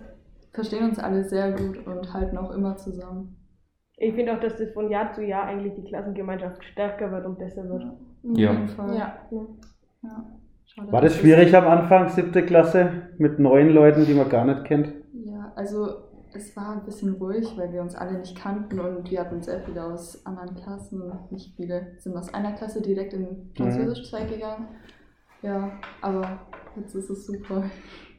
verstehen 0.51 0.85
uns 0.85 0.99
alle 0.99 1.23
sehr 1.23 1.51
gut 1.51 1.85
und 1.85 2.13
halten 2.13 2.37
auch 2.37 2.51
immer 2.51 2.75
zusammen. 2.77 3.37
Ich 3.97 4.15
finde 4.15 4.33
auch, 4.33 4.39
dass 4.39 4.57
das 4.57 4.71
von 4.73 4.89
Jahr 4.89 5.11
zu 5.11 5.23
Jahr 5.23 5.45
eigentlich 5.45 5.75
die 5.75 5.83
Klassengemeinschaft 5.83 6.63
stärker 6.63 7.11
wird 7.11 7.25
und 7.25 7.37
besser 7.37 7.69
wird. 7.69 7.85
Ja. 8.35 8.53
Ja. 8.93 9.15
ja. 9.31 9.47
Ja. 10.03 10.25
Schade, 10.65 10.91
War 10.91 11.01
das 11.01 11.15
schwierig 11.17 11.55
am 11.55 11.67
Anfang, 11.67 12.09
siebte 12.09 12.45
Klasse, 12.45 13.09
mit 13.17 13.39
neuen 13.39 13.69
Leuten, 13.69 14.05
die 14.05 14.13
man 14.13 14.29
gar 14.29 14.45
nicht 14.45 14.65
kennt? 14.65 14.93
Ja, 15.13 15.51
also 15.55 16.03
es 16.33 16.55
war 16.55 16.71
ein 16.71 16.83
bisschen 16.83 17.13
ruhig, 17.15 17.53
weil 17.57 17.71
wir 17.71 17.81
uns 17.81 17.95
alle 17.95 18.17
nicht 18.17 18.37
kannten 18.37 18.79
und 18.79 19.09
wir 19.09 19.19
hatten 19.19 19.41
sehr 19.41 19.61
viele 19.61 19.83
aus 19.83 20.25
anderen 20.25 20.55
Klassen. 20.55 21.11
Nicht 21.29 21.55
viele 21.55 21.93
sind 21.99 22.17
aus 22.17 22.33
einer 22.33 22.53
Klasse 22.53 22.81
direkt 22.81 23.13
in 23.13 23.51
Französischzweig 23.55 24.29
mhm. 24.29 24.33
gegangen. 24.33 24.67
Ja, 25.41 25.71
aber 26.01 26.39
jetzt 26.75 26.95
ist 26.95 27.09
es 27.09 27.25
super. 27.25 27.63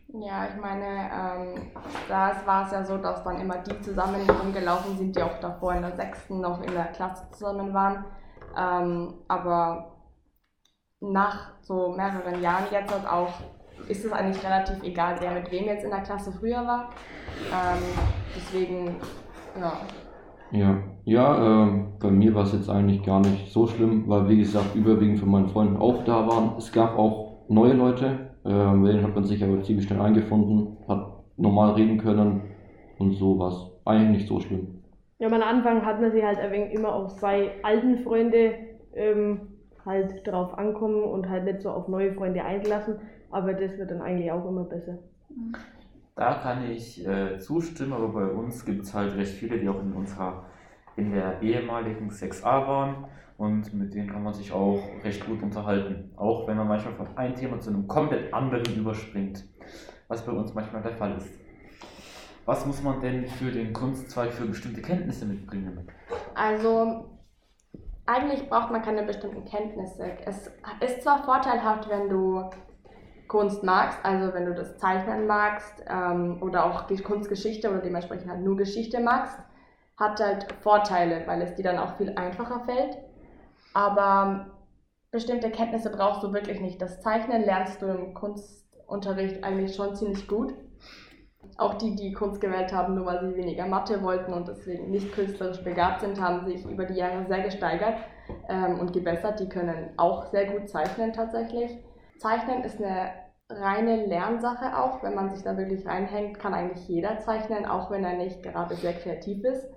Ja, 0.09 0.47
ich 0.47 0.61
meine, 0.61 0.85
ähm, 0.85 1.73
da 2.09 2.33
war 2.45 2.67
es 2.67 2.73
ja 2.73 2.85
so, 2.85 2.99
dass 2.99 3.25
dann 3.25 3.41
immer 3.41 3.59
die 3.59 3.81
zusammen 3.81 4.21
rumgelaufen 4.31 4.97
sind, 4.97 5.17
die 5.17 5.23
auch 5.23 5.41
davor 5.41 5.75
in 5.75 5.83
der 5.83 5.97
sechsten 5.97 6.41
noch 6.41 6.63
in 6.63 6.73
der 6.73 6.87
Klasse 6.87 7.25
zusammen 7.33 7.75
waren. 7.75 8.05
Ähm, 8.57 9.15
aber 9.27 9.94
nach 11.13 11.53
so 11.63 11.95
mehreren 11.97 12.43
Jahren 12.43 12.65
jetzt 12.71 12.93
halt 12.93 13.07
auch 13.07 13.33
ist 13.89 14.05
es 14.05 14.13
eigentlich 14.13 14.45
relativ 14.45 14.83
egal, 14.83 15.17
wer 15.21 15.33
mit 15.33 15.51
wem 15.51 15.65
jetzt 15.65 15.85
in 15.85 15.91
der 15.91 16.01
Klasse 16.01 16.33
früher 16.33 16.67
war. 16.67 16.91
Ähm, 17.53 17.83
deswegen, 18.35 18.97
ja. 19.61 19.73
Ja, 20.53 20.77
ja 21.05 21.67
äh, 21.67 21.85
bei 22.01 22.11
mir 22.11 22.35
war 22.35 22.45
es 22.45 22.53
jetzt 22.53 22.71
eigentlich 22.71 23.03
gar 23.03 23.21
nicht 23.21 23.53
so 23.53 23.67
schlimm, 23.67 24.05
weil 24.09 24.29
wie 24.29 24.39
gesagt, 24.39 24.75
überwiegend 24.75 25.19
von 25.19 25.31
meinen 25.31 25.49
Freunden 25.49 25.77
auch 25.77 26.05
da 26.05 26.27
waren. 26.27 26.57
Es 26.57 26.73
gab 26.73 26.97
auch 26.99 27.45
neue 27.49 27.75
Leute, 27.75 28.31
äh, 28.45 28.73
mit 28.73 28.93
denen 28.93 29.05
hat 29.05 29.15
man 29.15 29.25
sich 29.25 29.43
aber 29.43 29.63
ziemlich 29.63 29.87
schnell 29.87 30.01
eingefunden, 30.01 30.77
hat 30.89 31.07
normal 31.37 31.73
reden 31.73 31.99
können 31.99 32.43
und 32.99 33.13
so 33.13 33.39
was. 33.39 33.71
Eigentlich 33.85 34.19
nicht 34.19 34.29
so 34.29 34.41
schlimm. 34.41 34.83
Ja, 35.19 35.29
am 35.29 35.35
Anfang 35.35 35.85
hat 35.85 36.01
man 36.01 36.11
sich 36.11 36.25
halt 36.25 36.39
ein 36.39 36.51
wenig 36.53 36.73
immer 36.73 36.95
auf 36.95 37.11
seine 37.11 37.51
alten 37.63 37.99
Freunde 37.99 38.55
ähm, 38.95 39.41
halt 39.85 40.27
drauf 40.27 40.57
ankommen 40.59 41.03
und 41.03 41.29
halt 41.29 41.45
nicht 41.45 41.63
so 41.63 41.71
auf 41.71 41.89
neue 41.89 42.13
Freunde 42.15 42.45
eingelassen, 42.45 42.97
aber 43.31 43.53
das 43.55 43.77
wird 43.79 43.91
dann 43.91 44.03
eigentlich 44.03 44.31
auch 44.31 44.49
immer 44.49 44.65
besser. 44.65 44.99
Da 46.17 46.35
kann 46.35 46.71
ich 46.71 47.07
äh, 47.07 47.39
zustimmen, 47.39 47.93
aber 47.93 48.09
bei 48.09 48.27
uns 48.27 48.65
gibt 48.65 48.85
es 48.85 48.95
halt 48.95 49.17
recht 49.17 49.33
viele, 49.33 49.59
die 49.59 49.69
auch 49.69 49.81
in 49.81 49.93
unserer, 49.93 50.45
in 50.97 51.13
der 51.13 51.43
ehemaligen 51.43 52.09
6a 52.09 52.45
waren 52.45 53.07
und 53.37 53.75
mit 53.75 53.95
denen 53.95 54.09
kann 54.09 54.23
man 54.23 54.33
sich 54.33 54.53
auch 54.53 54.81
recht 55.03 55.27
gut 55.27 55.43
unterhalten. 55.43 56.13
Auch 56.17 56.47
wenn 56.47 56.57
man 56.57 56.69
manchmal 56.69 56.95
von 56.95 57.17
einem 57.17 57.35
Thema 57.35 57.59
zu 57.59 57.71
einem 57.71 57.89
komplett 57.89 58.33
anderen 58.33 58.77
überspringt, 58.77 59.45
was 60.07 60.25
bei 60.25 60.33
uns 60.33 60.55
manchmal 60.55 60.83
der 60.83 60.93
Fall 60.93 61.17
ist. 61.17 61.31
Was 62.47 62.67
muss 62.67 62.83
man 62.83 63.01
denn 63.01 63.27
für 63.27 63.51
den 63.51 63.73
Kunstzweig 63.73 64.31
für 64.33 64.45
bestimmte 64.45 64.83
Kenntnisse 64.83 65.25
mitbringen? 65.25 65.89
Also, 66.35 67.07
eigentlich 68.07 68.49
braucht 68.49 68.71
man 68.71 68.83
keine 68.83 69.03
bestimmten 69.03 69.45
Kenntnisse. 69.45 70.17
Es 70.27 70.51
ist 70.81 71.03
zwar 71.03 71.25
vorteilhaft, 71.25 71.89
wenn 71.89 72.09
du 72.09 72.51
Kunst 73.29 73.63
magst, 73.63 73.99
also 74.05 74.35
wenn 74.35 74.45
du 74.45 74.55
das 74.55 74.77
Zeichnen 74.79 75.27
magst 75.27 75.83
ähm, 75.89 76.43
oder 76.43 76.67
auch 76.67 76.83
die 76.83 76.99
Kunstgeschichte 76.99 77.71
oder 77.71 77.79
dementsprechend 77.81 78.29
halt 78.29 78.43
nur 78.43 78.57
Geschichte 78.57 79.01
magst, 79.01 79.39
hat 79.97 80.21
halt 80.21 80.53
Vorteile, 80.63 81.27
weil 81.27 81.41
es 81.43 81.55
dir 81.55 81.63
dann 81.63 81.79
auch 81.79 81.97
viel 81.97 82.15
einfacher 82.17 82.61
fällt. 82.61 82.99
Aber 83.73 84.47
bestimmte 85.11 85.51
Kenntnisse 85.51 85.91
brauchst 85.91 86.23
du 86.23 86.33
wirklich 86.33 86.61
nicht. 86.61 86.83
Das 86.83 87.01
Zeichnen 87.01 87.45
lernst 87.45 87.81
du 87.81 87.87
im 87.87 88.15
Kunstunterricht 88.15 89.43
eigentlich 89.43 89.75
schon 89.75 89.95
ziemlich 89.95 90.29
gut. 90.29 90.55
Auch 91.57 91.75
die, 91.75 91.95
die 91.95 92.13
Kunst 92.13 92.41
gewählt 92.41 92.73
haben, 92.73 92.95
nur 92.95 93.07
weil 93.07 93.21
sie 93.21 93.37
weniger 93.37 93.67
Mathe 93.67 94.03
wollten 94.03 94.33
und 94.33 94.49
deswegen 94.49 94.91
nicht 94.91 95.13
künstlerisch 95.13 95.63
begabt 95.63 96.01
sind, 96.01 96.21
haben 96.21 96.45
sich 96.47 96.65
über 96.65 96.85
die 96.85 96.95
Jahre 96.95 97.25
sehr 97.27 97.43
gesteigert 97.43 97.97
ähm, 98.49 98.81
und 98.81 98.93
gebessert. 98.93 99.41
Die 99.41 99.49
können 99.49 99.91
auch 99.97 100.27
sehr 100.27 100.47
gut 100.47 100.69
zeichnen 100.69 101.13
tatsächlich. 101.13 101.79
Zeichnen 102.19 102.63
ist 102.65 102.83
eine 102.83 103.11
reine 103.49 104.07
Lernsache 104.07 104.79
auch. 104.79 105.03
Wenn 105.03 105.15
man 105.15 105.31
sich 105.31 105.43
da 105.43 105.57
wirklich 105.57 105.87
reinhängt, 105.87 106.39
kann 106.39 106.55
eigentlich 106.55 106.89
jeder 106.89 107.19
zeichnen, 107.19 107.67
auch 107.67 107.91
wenn 107.91 108.05
er 108.05 108.17
nicht 108.17 108.43
gerade 108.43 108.75
sehr 108.75 108.95
kreativ 108.95 109.45
ist. 109.45 109.69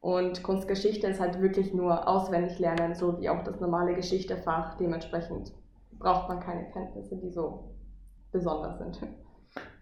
Und 0.00 0.42
Kunstgeschichte 0.42 1.06
ist 1.06 1.20
halt 1.20 1.40
wirklich 1.40 1.74
nur 1.74 2.08
auswendig 2.08 2.58
lernen, 2.58 2.94
so 2.94 3.18
wie 3.18 3.28
auch 3.28 3.44
das 3.44 3.60
normale 3.60 3.94
Geschichtefach. 3.94 4.76
Dementsprechend 4.78 5.52
braucht 5.98 6.28
man 6.28 6.40
keine 6.40 6.70
Kenntnisse, 6.70 7.16
die 7.16 7.30
so 7.30 7.74
besonders 8.32 8.78
sind. 8.78 9.00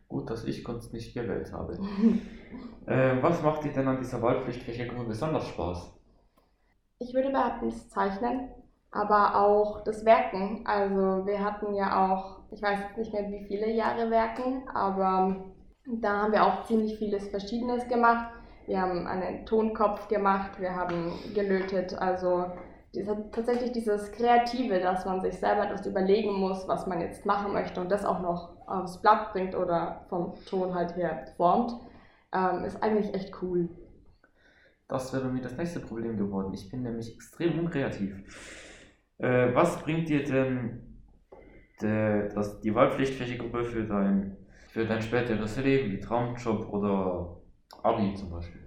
Gut, 0.09 0.31
dass 0.31 0.44
ich 0.44 0.64
Kunst 0.64 0.92
nicht 0.94 1.14
gewählt 1.14 1.53
habe. 1.53 1.75
äh, 2.87 3.23
was 3.23 3.42
macht 3.42 3.64
dir 3.64 3.73
denn 3.73 3.87
an 3.87 3.99
dieser 3.99 4.23
Wahlpflichtfächergruppe 4.23 5.05
besonders 5.05 5.47
Spaß? 5.49 5.94
Ich 7.01 7.14
würde 7.14 7.31
behaupten, 7.31 7.68
das 7.68 7.88
Zeichnen, 7.90 8.49
aber 8.90 9.37
auch 9.37 9.85
das 9.85 10.05
Werken. 10.05 10.66
Also 10.66 11.27
wir 11.27 11.44
hatten 11.44 11.75
ja 11.75 12.12
auch, 12.12 12.40
ich 12.51 12.62
weiß 12.62 12.81
jetzt 12.81 12.99
nicht 12.99 13.12
mehr 13.12 13.31
wie 13.31 13.47
viele 13.47 13.71
Jahre 13.71 14.11
Werken, 14.11 14.66
aber 14.68 15.37
da 15.87 16.23
haben 16.23 16.33
wir 16.33 16.44
auch 16.44 16.64
ziemlich 16.64 16.99
vieles 16.99 17.29
Verschiedenes 17.29 17.87
gemacht. 17.88 18.33
Wir 18.66 18.81
haben 18.81 19.07
einen 19.07 19.47
Tonkopf 19.47 20.09
gemacht, 20.09 20.59
wir 20.59 20.75
haben 20.75 21.12
gelötet, 21.35 21.94
also 21.99 22.47
tatsächlich 23.33 23.72
dieses 23.72 24.12
Kreative, 24.12 24.81
dass 24.81 25.05
man 25.05 25.20
sich 25.20 25.38
selber 25.38 25.66
etwas 25.66 25.87
überlegen 25.87 26.33
muss, 26.35 26.66
was 26.68 26.87
man 26.87 27.01
jetzt 27.01 27.27
machen 27.27 27.53
möchte 27.53 27.81
und 27.81 27.90
das 27.90 28.05
auch 28.05 28.20
noch 28.20 28.57
aufs 28.66 29.01
Blatt 29.01 29.33
bringt 29.33 29.55
oder 29.55 30.07
vom 30.09 30.35
Ton 30.46 30.74
halt 30.74 30.96
her 30.96 31.27
formt, 31.37 31.72
ähm, 32.35 32.64
ist 32.64 32.83
eigentlich 32.83 33.14
echt 33.14 33.33
cool. 33.42 33.68
Das 34.88 35.12
wäre 35.12 35.24
bei 35.24 35.31
mir 35.31 35.42
das 35.42 35.57
nächste 35.57 35.81
Problem 35.81 36.16
geworden. 36.16 36.55
Ich 36.55 36.70
bin 36.70 36.83
nämlich 36.83 37.14
extrem 37.14 37.59
unkreativ. 37.59 38.22
Äh, 39.18 39.55
was 39.55 39.83
bringt 39.83 40.09
dir 40.09 40.24
denn 40.24 41.03
de, 41.83 42.33
das, 42.35 42.61
die 42.61 42.74
Wahlpflichtfächergruppe 42.74 43.64
für 43.64 43.85
dein, 43.85 44.37
für 44.70 44.87
dein 44.87 45.03
späteres 45.03 45.59
Leben, 45.59 45.92
wie 45.92 46.01
Traumjob 46.01 46.72
oder 46.72 47.37
Abi 47.83 48.14
zum 48.14 48.31
Beispiel? 48.31 48.62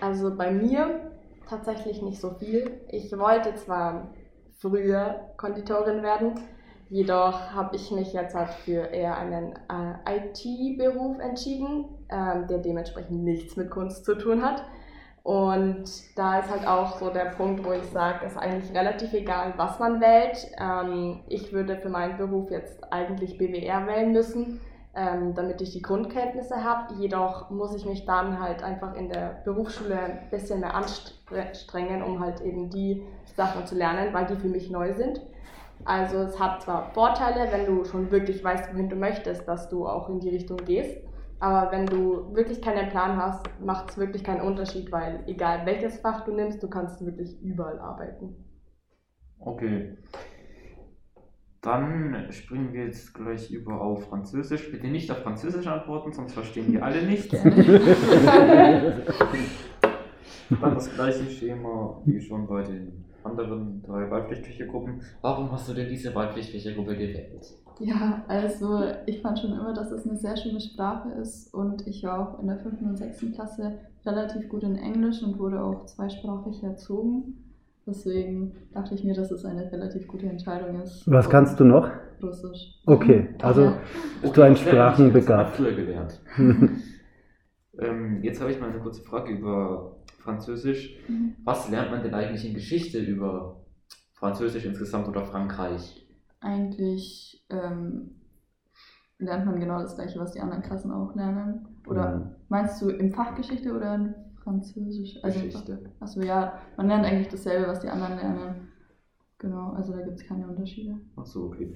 Also 0.00 0.36
bei 0.36 0.50
mir 0.50 1.07
tatsächlich 1.48 2.02
nicht 2.02 2.20
so 2.20 2.30
viel. 2.30 2.80
Ich 2.88 3.10
wollte 3.16 3.54
zwar 3.54 4.08
früher 4.58 5.32
Konditorin 5.36 6.02
werden, 6.02 6.40
jedoch 6.90 7.52
habe 7.52 7.76
ich 7.76 7.90
mich 7.90 8.12
jetzt 8.12 8.34
halt 8.34 8.50
für 8.50 8.82
eher 8.92 9.16
einen 9.16 9.54
äh, 9.68 10.16
IT-Beruf 10.16 11.18
entschieden, 11.18 11.84
äh, 12.08 12.46
der 12.46 12.58
dementsprechend 12.58 13.24
nichts 13.24 13.56
mit 13.56 13.70
Kunst 13.70 14.04
zu 14.04 14.16
tun 14.16 14.44
hat. 14.44 14.64
Und 15.22 15.84
da 16.16 16.38
ist 16.38 16.48
halt 16.48 16.66
auch 16.66 16.98
so 16.98 17.10
der 17.10 17.26
Punkt, 17.26 17.62
wo 17.62 17.72
ich 17.72 17.84
sage, 17.92 18.24
es 18.24 18.32
ist 18.32 18.38
eigentlich 18.38 18.74
relativ 18.74 19.12
egal, 19.12 19.52
was 19.58 19.78
man 19.78 20.00
wählt. 20.00 20.38
Ähm, 20.58 21.20
ich 21.28 21.52
würde 21.52 21.76
für 21.76 21.90
meinen 21.90 22.16
Beruf 22.16 22.50
jetzt 22.50 22.90
eigentlich 22.90 23.36
BWR 23.36 23.86
wählen 23.86 24.12
müssen, 24.12 24.60
ähm, 24.98 25.34
damit 25.34 25.60
ich 25.60 25.70
die 25.70 25.82
Grundkenntnisse 25.82 26.64
habe. 26.64 26.94
Jedoch 26.94 27.50
muss 27.50 27.74
ich 27.74 27.86
mich 27.86 28.04
dann 28.04 28.40
halt 28.40 28.64
einfach 28.64 28.94
in 28.94 29.08
der 29.08 29.42
Berufsschule 29.44 29.96
ein 29.96 30.30
bisschen 30.30 30.60
mehr 30.60 30.74
anstrengen, 30.74 32.02
um 32.02 32.18
halt 32.18 32.40
eben 32.40 32.68
die 32.68 33.04
Sachen 33.36 33.64
zu 33.64 33.76
lernen, 33.76 34.12
weil 34.12 34.26
die 34.26 34.34
für 34.34 34.48
mich 34.48 34.70
neu 34.70 34.92
sind. 34.94 35.20
Also 35.84 36.18
es 36.18 36.40
hat 36.40 36.62
zwar 36.62 36.90
Vorteile, 36.92 37.52
wenn 37.52 37.64
du 37.64 37.84
schon 37.84 38.10
wirklich 38.10 38.42
weißt, 38.42 38.74
wohin 38.74 38.88
du 38.88 38.96
möchtest, 38.96 39.46
dass 39.46 39.68
du 39.68 39.86
auch 39.86 40.08
in 40.08 40.18
die 40.18 40.30
Richtung 40.30 40.56
gehst. 40.64 40.98
Aber 41.38 41.70
wenn 41.70 41.86
du 41.86 42.34
wirklich 42.34 42.60
keinen 42.60 42.88
Plan 42.88 43.16
hast, 43.16 43.46
macht 43.60 43.90
es 43.90 43.98
wirklich 43.98 44.24
keinen 44.24 44.40
Unterschied, 44.40 44.90
weil 44.90 45.22
egal 45.28 45.64
welches 45.64 46.00
Fach 46.00 46.24
du 46.24 46.32
nimmst, 46.32 46.60
du 46.60 46.68
kannst 46.68 47.04
wirklich 47.06 47.40
überall 47.40 47.78
arbeiten. 47.78 48.34
Okay. 49.38 49.96
Dann 51.60 52.26
springen 52.30 52.72
wir 52.72 52.84
jetzt 52.84 53.12
gleich 53.14 53.50
über 53.50 53.80
auf 53.80 54.08
Französisch. 54.08 54.70
Bitte 54.70 54.86
nicht 54.86 55.10
auf 55.10 55.18
Französisch 55.18 55.66
antworten, 55.66 56.12
sonst 56.12 56.32
verstehen 56.34 56.72
wir 56.72 56.84
alle 56.84 57.02
nicht. 57.02 57.32
Dann 60.60 60.74
das 60.74 60.94
gleiche 60.94 61.28
Schema 61.30 62.00
wie 62.04 62.20
schon 62.20 62.46
bei 62.46 62.62
den 62.62 63.04
anderen 63.24 63.82
drei 63.82 64.10
Wahlpflichtfächergruppen. 64.10 65.02
Warum 65.20 65.50
hast 65.52 65.68
du 65.68 65.74
denn 65.74 65.88
diese 65.88 66.14
Wahlpflichtfächergruppe 66.14 66.96
gewählt? 66.96 67.54
Ja, 67.80 68.24
also 68.28 68.84
ich 69.06 69.20
fand 69.20 69.38
schon 69.38 69.52
immer, 69.52 69.72
dass 69.72 69.90
es 69.90 70.06
eine 70.06 70.16
sehr 70.16 70.36
schöne 70.36 70.60
Sprache 70.60 71.10
ist 71.10 71.52
und 71.54 71.86
ich 71.86 72.02
war 72.04 72.20
auch 72.20 72.40
in 72.40 72.48
der 72.48 72.58
5. 72.58 72.82
und 72.82 72.96
6. 72.96 73.32
Klasse 73.34 73.78
relativ 74.04 74.48
gut 74.48 74.62
in 74.62 74.76
Englisch 74.76 75.22
und 75.22 75.38
wurde 75.38 75.62
auch 75.62 75.86
zweisprachig 75.86 76.62
erzogen. 76.62 77.47
Deswegen 77.88 78.52
dachte 78.74 78.94
ich 78.94 79.02
mir, 79.02 79.14
dass 79.14 79.30
es 79.30 79.46
eine 79.46 79.72
relativ 79.72 80.06
gute 80.06 80.26
Entscheidung 80.26 80.82
ist. 80.82 81.10
Was 81.10 81.30
kannst 81.30 81.58
du 81.58 81.64
noch? 81.64 81.90
Russisch. 82.22 82.82
Okay, 82.84 83.28
also 83.40 83.62
Ja. 83.62 83.78
bist 84.20 84.36
du 84.36 84.42
ein 84.42 84.56
Sprachenbegabt. 84.56 85.56
gelernt. 85.56 86.20
ähm, 87.78 88.22
jetzt 88.22 88.42
habe 88.42 88.50
ich 88.52 88.60
mal 88.60 88.68
eine 88.68 88.80
kurze 88.80 89.02
Frage 89.02 89.32
über 89.32 89.96
Französisch. 90.18 90.98
Mhm. 91.08 91.34
Was 91.44 91.70
lernt 91.70 91.90
man 91.90 92.02
denn 92.02 92.12
eigentlich 92.12 92.46
in 92.46 92.52
Geschichte 92.52 92.98
über 92.98 93.64
Französisch 94.12 94.66
insgesamt 94.66 95.08
oder 95.08 95.24
Frankreich? 95.24 96.06
Eigentlich 96.40 97.46
ähm, 97.48 98.16
lernt 99.18 99.46
man 99.46 99.60
genau 99.60 99.80
das 99.80 99.94
gleiche, 99.94 100.18
was 100.20 100.32
die 100.32 100.40
anderen 100.40 100.62
Klassen 100.62 100.92
auch 100.92 101.14
lernen. 101.14 101.66
Oder 101.86 102.16
Mhm. 102.16 102.30
meinst 102.50 102.82
du 102.82 102.90
im 102.90 103.12
Fach 103.12 103.34
Geschichte 103.34 103.72
oder 103.72 103.94
in 103.94 104.14
Französisch? 104.48 105.18
Also 105.22 105.40
Geschichte. 105.44 105.78
Achso, 106.00 106.22
ja, 106.22 106.58
man 106.76 106.88
lernt 106.88 107.04
eigentlich 107.04 107.28
dasselbe, 107.28 107.66
was 107.68 107.80
die 107.80 107.88
anderen 107.88 108.16
lernen. 108.16 108.68
Genau, 109.38 109.72
also 109.72 109.92
da 109.92 110.00
gibt 110.02 110.18
es 110.20 110.26
keine 110.26 110.48
Unterschiede. 110.48 110.96
Achso, 111.16 111.44
okay. 111.46 111.72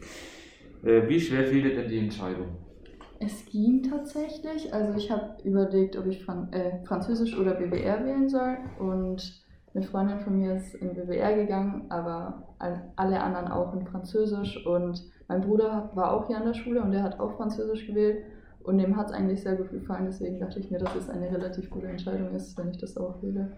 Äh, 0.82 1.08
wie 1.08 1.20
schwer 1.20 1.44
fiel 1.44 1.62
dir 1.62 1.76
denn 1.76 1.88
die 1.88 1.98
Entscheidung? 1.98 2.48
Es 3.20 3.44
ging 3.46 3.82
tatsächlich. 3.84 4.72
Also 4.74 4.96
ich 4.98 5.10
habe 5.10 5.36
überlegt, 5.44 5.96
ob 5.96 6.06
ich 6.06 6.24
Fran 6.24 6.52
äh, 6.52 6.84
Französisch 6.86 7.38
oder 7.38 7.54
BWR 7.54 8.04
wählen 8.04 8.28
soll. 8.28 8.56
Und 8.80 9.42
eine 9.74 9.84
Freundin 9.84 10.18
von 10.20 10.38
mir 10.38 10.56
ist 10.56 10.74
in 10.74 10.94
BWR 10.94 11.36
gegangen, 11.36 11.86
aber 11.90 12.54
all- 12.58 12.90
alle 12.96 13.22
anderen 13.22 13.48
auch 13.48 13.74
in 13.74 13.86
Französisch. 13.86 14.66
Und 14.66 15.04
mein 15.28 15.42
Bruder 15.42 15.90
war 15.94 16.12
auch 16.14 16.26
hier 16.26 16.38
an 16.38 16.46
der 16.46 16.54
Schule 16.54 16.82
und 16.82 16.90
der 16.90 17.02
hat 17.04 17.20
auch 17.20 17.36
Französisch 17.36 17.86
gewählt. 17.86 18.24
Und 18.64 18.78
dem 18.78 18.96
hat 18.96 19.08
es 19.08 19.12
eigentlich 19.12 19.42
sehr 19.42 19.56
gut 19.56 19.70
gefallen. 19.70 20.06
Deswegen 20.06 20.38
dachte 20.38 20.60
ich 20.60 20.70
mir, 20.70 20.78
dass 20.78 20.94
es 20.94 21.08
eine 21.08 21.30
relativ 21.30 21.68
gute 21.70 21.88
Entscheidung 21.88 22.34
ist, 22.34 22.56
wenn 22.56 22.70
ich 22.70 22.78
das 22.78 22.96
auch 22.96 23.22
wähle. 23.22 23.52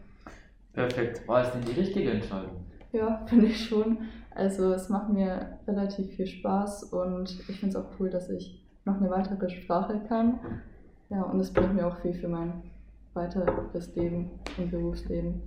Perfekt. 0.72 1.26
War 1.28 1.42
es 1.42 1.52
denn 1.52 1.62
die 1.62 1.80
richtige 1.80 2.10
Entscheidung? 2.10 2.64
Ja, 2.92 3.22
finde 3.26 3.46
ich 3.46 3.64
schon. 3.68 3.98
Also 4.30 4.72
es 4.72 4.88
macht 4.88 5.10
mir 5.10 5.58
relativ 5.68 6.14
viel 6.14 6.26
Spaß 6.26 6.84
und 6.84 7.30
ich 7.48 7.60
finde 7.60 7.78
es 7.78 7.84
auch 7.84 7.90
cool, 8.00 8.10
dass 8.10 8.30
ich 8.30 8.64
noch 8.84 9.00
eine 9.00 9.10
weitere 9.10 9.48
Sprache 9.48 10.00
kann. 10.08 10.40
Ja, 11.10 11.22
und 11.22 11.38
es 11.38 11.52
bringt 11.52 11.74
mir 11.74 11.86
auch 11.86 11.96
viel 11.98 12.14
für 12.14 12.28
mein 12.28 12.62
weiteres 13.14 13.94
Leben 13.94 14.30
und 14.58 14.70
Berufsleben. 14.70 15.42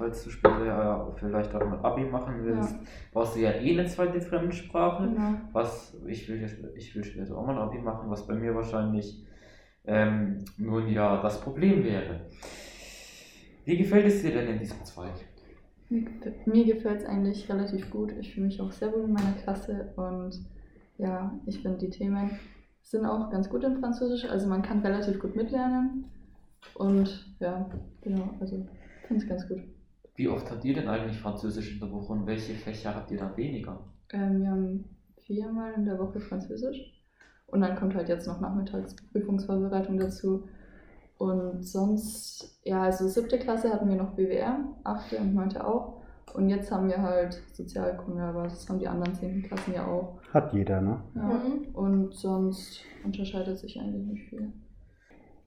Falls 0.00 0.24
du 0.24 0.30
später 0.30 1.12
äh, 1.14 1.18
vielleicht 1.20 1.54
auch 1.54 1.60
mal 1.64 1.78
Abi 1.84 2.04
machen 2.06 2.42
willst, 2.42 2.74
brauchst 3.12 3.36
du 3.36 3.40
ja 3.40 3.50
eh 3.52 3.78
eine 3.78 3.86
zweite 3.86 4.18
Fremdsprache. 4.20 5.08
Genau. 5.08 5.32
Was 5.52 5.94
ich 6.06 6.26
will, 6.26 6.40
jetzt- 6.40 6.56
ich 6.74 6.94
will 6.96 7.04
später 7.04 7.36
auch 7.36 7.46
mal 7.46 7.58
Abi 7.58 7.78
machen, 7.78 8.08
was 8.10 8.26
bei 8.26 8.34
mir 8.34 8.54
wahrscheinlich 8.54 9.26
ähm, 9.84 10.42
nun 10.56 10.88
ja 10.88 11.20
das 11.20 11.40
Problem 11.42 11.84
wäre. 11.84 12.22
Wie 13.66 13.76
gefällt 13.76 14.06
es 14.06 14.22
dir 14.22 14.30
denn 14.32 14.48
in 14.48 14.58
diesem 14.58 14.82
Zweig? 14.86 15.12
Mir, 15.90 16.06
mir 16.46 16.64
gefällt 16.64 17.02
es 17.02 17.06
eigentlich 17.06 17.46
relativ 17.50 17.90
gut. 17.90 18.12
Ich 18.18 18.32
fühle 18.32 18.46
mich 18.46 18.60
auch 18.60 18.72
sehr 18.72 18.92
wohl 18.94 19.04
in 19.04 19.12
meiner 19.12 19.32
Klasse 19.42 19.92
und 19.96 20.32
ja, 20.96 21.38
ich 21.46 21.60
finde 21.60 21.78
die 21.78 21.90
Themen 21.90 22.38
sind 22.82 23.04
auch 23.04 23.30
ganz 23.30 23.50
gut 23.50 23.64
in 23.64 23.78
Französisch. 23.80 24.24
Also 24.30 24.48
man 24.48 24.62
kann 24.62 24.80
relativ 24.80 25.20
gut 25.20 25.36
mitlernen 25.36 26.06
und 26.74 27.34
ja, 27.38 27.68
genau, 28.00 28.30
also 28.40 28.66
finde 29.06 29.22
es 29.22 29.28
ganz 29.28 29.46
gut. 29.48 29.62
Wie 30.20 30.28
oft 30.28 30.50
habt 30.50 30.62
ihr 30.66 30.74
denn 30.74 30.86
eigentlich 30.86 31.18
Französisch 31.18 31.72
in 31.72 31.80
der 31.80 31.90
Woche 31.90 32.12
und 32.12 32.26
welche 32.26 32.52
Fächer 32.52 32.94
habt 32.94 33.10
ihr 33.10 33.16
da 33.16 33.34
weniger? 33.38 33.80
Ähm, 34.12 34.42
wir 34.42 34.50
haben 34.50 34.84
viermal 35.24 35.72
in 35.72 35.86
der 35.86 35.98
Woche 35.98 36.20
Französisch 36.20 36.92
und 37.46 37.62
dann 37.62 37.74
kommt 37.74 37.94
halt 37.94 38.10
jetzt 38.10 38.26
noch 38.26 38.38
Nachmittagsprüfungsvorbereitung 38.38 39.96
dazu. 39.96 40.46
Und 41.16 41.62
sonst, 41.62 42.60
ja, 42.64 42.82
also 42.82 43.08
siebte 43.08 43.38
Klasse 43.38 43.72
hatten 43.72 43.88
wir 43.88 43.96
noch 43.96 44.14
BWR, 44.14 44.58
achte 44.84 45.16
und 45.16 45.32
neunte 45.32 45.66
auch. 45.66 46.02
Und 46.34 46.50
jetzt 46.50 46.70
haben 46.70 46.88
wir 46.88 47.00
halt 47.00 47.42
Sozialkunde, 47.54 48.22
aber 48.22 48.42
das 48.42 48.68
haben 48.68 48.78
die 48.78 48.88
anderen 48.88 49.14
zehnten 49.14 49.42
Klassen 49.44 49.72
ja 49.72 49.86
auch. 49.86 50.20
Hat 50.34 50.52
jeder, 50.52 50.82
ne? 50.82 51.02
Ja. 51.14 51.22
Mhm. 51.22 51.74
Und 51.74 52.14
sonst 52.14 52.82
unterscheidet 53.06 53.58
sich 53.58 53.80
eigentlich 53.80 54.04
nicht 54.04 54.28
viel. 54.28 54.52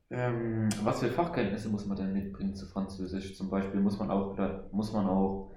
Ähm, 0.10 0.70
was 0.84 1.00
für 1.00 1.10
Fachkenntnisse 1.10 1.70
muss 1.70 1.86
man 1.86 1.98
denn 1.98 2.14
mitbringen 2.14 2.56
zu 2.56 2.68
Französisch? 2.68 3.36
Zum 3.36 3.50
Beispiel 3.50 3.80
muss 3.82 3.98
man 4.00 4.12
auch, 4.12 4.34
oder 4.34 4.70
muss 4.72 4.94
man 4.94 5.08
auch 5.08 5.52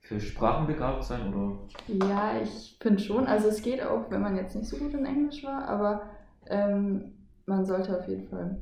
für 0.00 0.20
Sprachen 0.20 0.66
begabt 0.66 1.04
sein 1.04 1.32
oder? 1.32 1.58
Ja, 1.86 2.40
ich 2.40 2.78
finde 2.80 3.00
schon. 3.00 3.26
Also 3.26 3.48
es 3.48 3.62
geht 3.62 3.82
auch, 3.82 4.10
wenn 4.10 4.22
man 4.22 4.36
jetzt 4.36 4.54
nicht 4.56 4.68
so 4.68 4.76
gut 4.78 4.94
in 4.94 5.04
Englisch 5.04 5.44
war, 5.44 5.68
aber 5.68 6.02
ähm, 6.46 7.14
man 7.46 7.64
sollte 7.66 7.98
auf 7.98 8.08
jeden 8.08 8.28
Fall, 8.28 8.60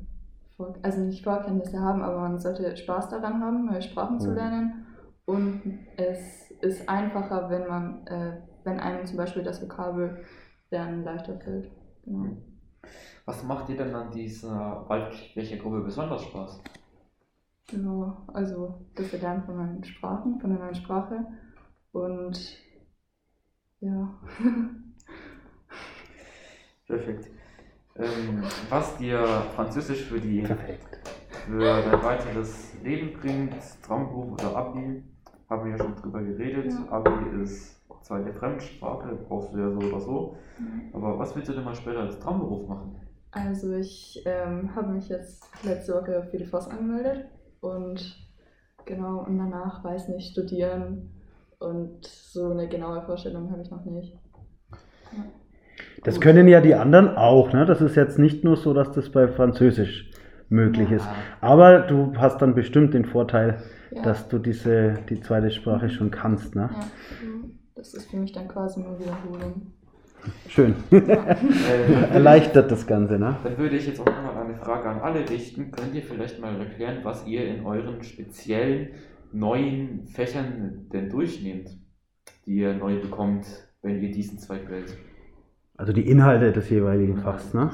vor, 0.57 0.75
also 0.81 0.99
nicht 1.01 1.23
Vorkenntnisse 1.23 1.79
haben, 1.79 2.01
aber 2.01 2.19
man 2.19 2.39
sollte 2.39 2.75
Spaß 2.75 3.09
daran 3.09 3.41
haben, 3.41 3.65
neue 3.65 3.81
Sprachen 3.81 4.19
zu 4.19 4.31
Mhm. 4.31 4.35
lernen. 4.35 4.85
Und 5.25 5.61
es 5.97 6.51
ist 6.61 6.87
einfacher, 6.89 7.49
wenn 7.49 7.67
man, 7.67 8.07
äh, 8.07 8.41
wenn 8.63 8.79
einem 8.79 9.05
zum 9.05 9.17
Beispiel 9.17 9.43
das 9.43 9.61
Vokabellernen 9.61 11.03
leichter 11.03 11.37
fällt. 11.39 11.69
Genau. 12.05 12.37
Was 13.27 13.43
macht 13.43 13.67
dir 13.67 13.75
denn 13.75 13.93
an 13.93 14.09
dieser 14.09 14.85
Wahlfläche-Gruppe 14.87 15.81
besonders 15.81 16.23
Spaß? 16.23 16.61
Genau, 17.67 18.15
also 18.27 18.85
das 18.95 19.11
Erlernen 19.11 19.43
von 19.43 19.57
neuen 19.57 19.83
Sprachen, 19.83 20.39
von 20.39 20.49
der 20.49 20.59
neuen 20.59 20.75
Sprache. 20.75 21.25
Und 21.91 22.57
ja. 23.81 24.17
Perfekt. 26.87 27.29
Ähm, 27.97 28.43
was 28.69 28.95
dir 28.95 29.19
Französisch 29.55 30.05
für, 30.05 30.21
die, 30.21 30.43
Perfekt. 30.43 30.97
für 31.45 31.59
dein 31.59 32.01
weiteres 32.01 32.81
Leben 32.81 33.19
bringt, 33.19 33.55
Traumberuf 33.83 34.31
oder 34.31 34.55
Abi, 34.55 35.03
haben 35.49 35.65
wir 35.65 35.71
ja 35.71 35.77
schon 35.77 35.97
drüber 35.97 36.23
geredet. 36.23 36.71
Ja. 36.71 36.87
Abi 36.91 37.41
ist 37.41 37.81
zweite 38.03 38.31
Fremdsprache, 38.31 39.17
brauchst 39.27 39.53
du 39.53 39.57
ja 39.57 39.69
so 39.69 39.79
oder 39.79 39.99
so. 39.99 40.37
Aber 40.93 41.19
was 41.19 41.35
willst 41.35 41.49
du 41.49 41.53
denn 41.53 41.65
mal 41.65 41.75
später 41.75 41.99
als 41.99 42.17
Traumberuf 42.19 42.69
machen? 42.69 43.06
Also 43.31 43.73
ich 43.73 44.21
ähm, 44.25 44.75
habe 44.75 44.93
mich 44.93 45.09
jetzt 45.09 45.43
letzte 45.63 45.93
Woche 45.93 46.27
für 46.29 46.37
die 46.37 46.45
FOS 46.45 46.67
angemeldet 46.69 47.25
und 47.61 48.17
genau, 48.85 49.25
und 49.25 49.37
danach 49.37 49.83
weiß 49.83 50.09
nicht, 50.09 50.31
studieren 50.31 51.11
und 51.59 52.05
so 52.05 52.51
eine 52.51 52.67
genaue 52.67 53.01
Vorstellung 53.03 53.51
habe 53.51 53.61
ich 53.61 53.71
noch 53.71 53.85
nicht. 53.85 54.17
Das 56.03 56.21
können 56.21 56.47
ja 56.47 56.61
die 56.61 56.75
anderen 56.75 57.15
auch, 57.17 57.51
ne? 57.53 57.65
Das 57.65 57.81
ist 57.81 57.95
jetzt 57.95 58.17
nicht 58.19 58.43
nur 58.43 58.55
so, 58.55 58.73
dass 58.73 58.91
das 58.91 59.11
bei 59.11 59.27
Französisch 59.27 60.11
möglich 60.49 60.91
ist. 60.91 61.07
Aber 61.41 61.79
du 61.79 62.15
hast 62.17 62.41
dann 62.41 62.55
bestimmt 62.55 62.93
den 62.93 63.05
Vorteil, 63.05 63.61
Ja, 63.91 64.01
dass 64.03 64.27
du 64.27 64.39
diese, 64.39 64.95
die 65.09 65.19
zweite 65.19 65.51
Sprache 65.51 65.89
schon 65.89 66.11
kannst, 66.11 66.55
ne? 66.55 66.69
ja. 66.71 66.79
Das 67.75 67.93
ist 67.93 68.09
für 68.09 68.17
mich 68.17 68.31
dann 68.31 68.47
quasi 68.47 68.79
nur 68.81 68.99
Wiederholung. 68.99 69.73
Schön. 70.47 70.75
Äh, 70.91 71.01
dann, 71.01 72.01
würde 72.01 72.13
Erleichtert 72.13 72.71
das 72.71 72.87
Ganze, 72.87 73.19
ne? 73.19 73.37
dann 73.43 73.57
würde 73.57 73.75
ich 73.77 73.87
jetzt 73.87 73.99
auch 73.99 74.05
nochmal 74.05 74.43
eine 74.43 74.55
Frage 74.55 74.89
an 74.89 74.99
alle 74.99 75.29
richten. 75.29 75.71
Könnt 75.71 75.93
ihr 75.93 76.01
vielleicht 76.01 76.39
mal 76.39 76.59
erklären, 76.59 76.99
was 77.03 77.25
ihr 77.25 77.47
in 77.47 77.65
euren 77.65 78.03
speziellen 78.03 78.89
neuen 79.31 80.07
Fächern 80.07 80.87
denn 80.91 81.09
durchnehmt, 81.09 81.69
die 82.45 82.57
ihr 82.57 82.73
neu 82.73 82.99
bekommt, 82.99 83.45
wenn 83.81 84.01
ihr 84.01 84.11
diesen 84.11 84.39
Zweig 84.39 84.69
wählt? 84.69 84.95
Also 85.77 85.93
die 85.93 86.09
Inhalte 86.09 86.51
des 86.51 86.69
jeweiligen 86.69 87.17
Fachs, 87.17 87.53
ne? 87.53 87.69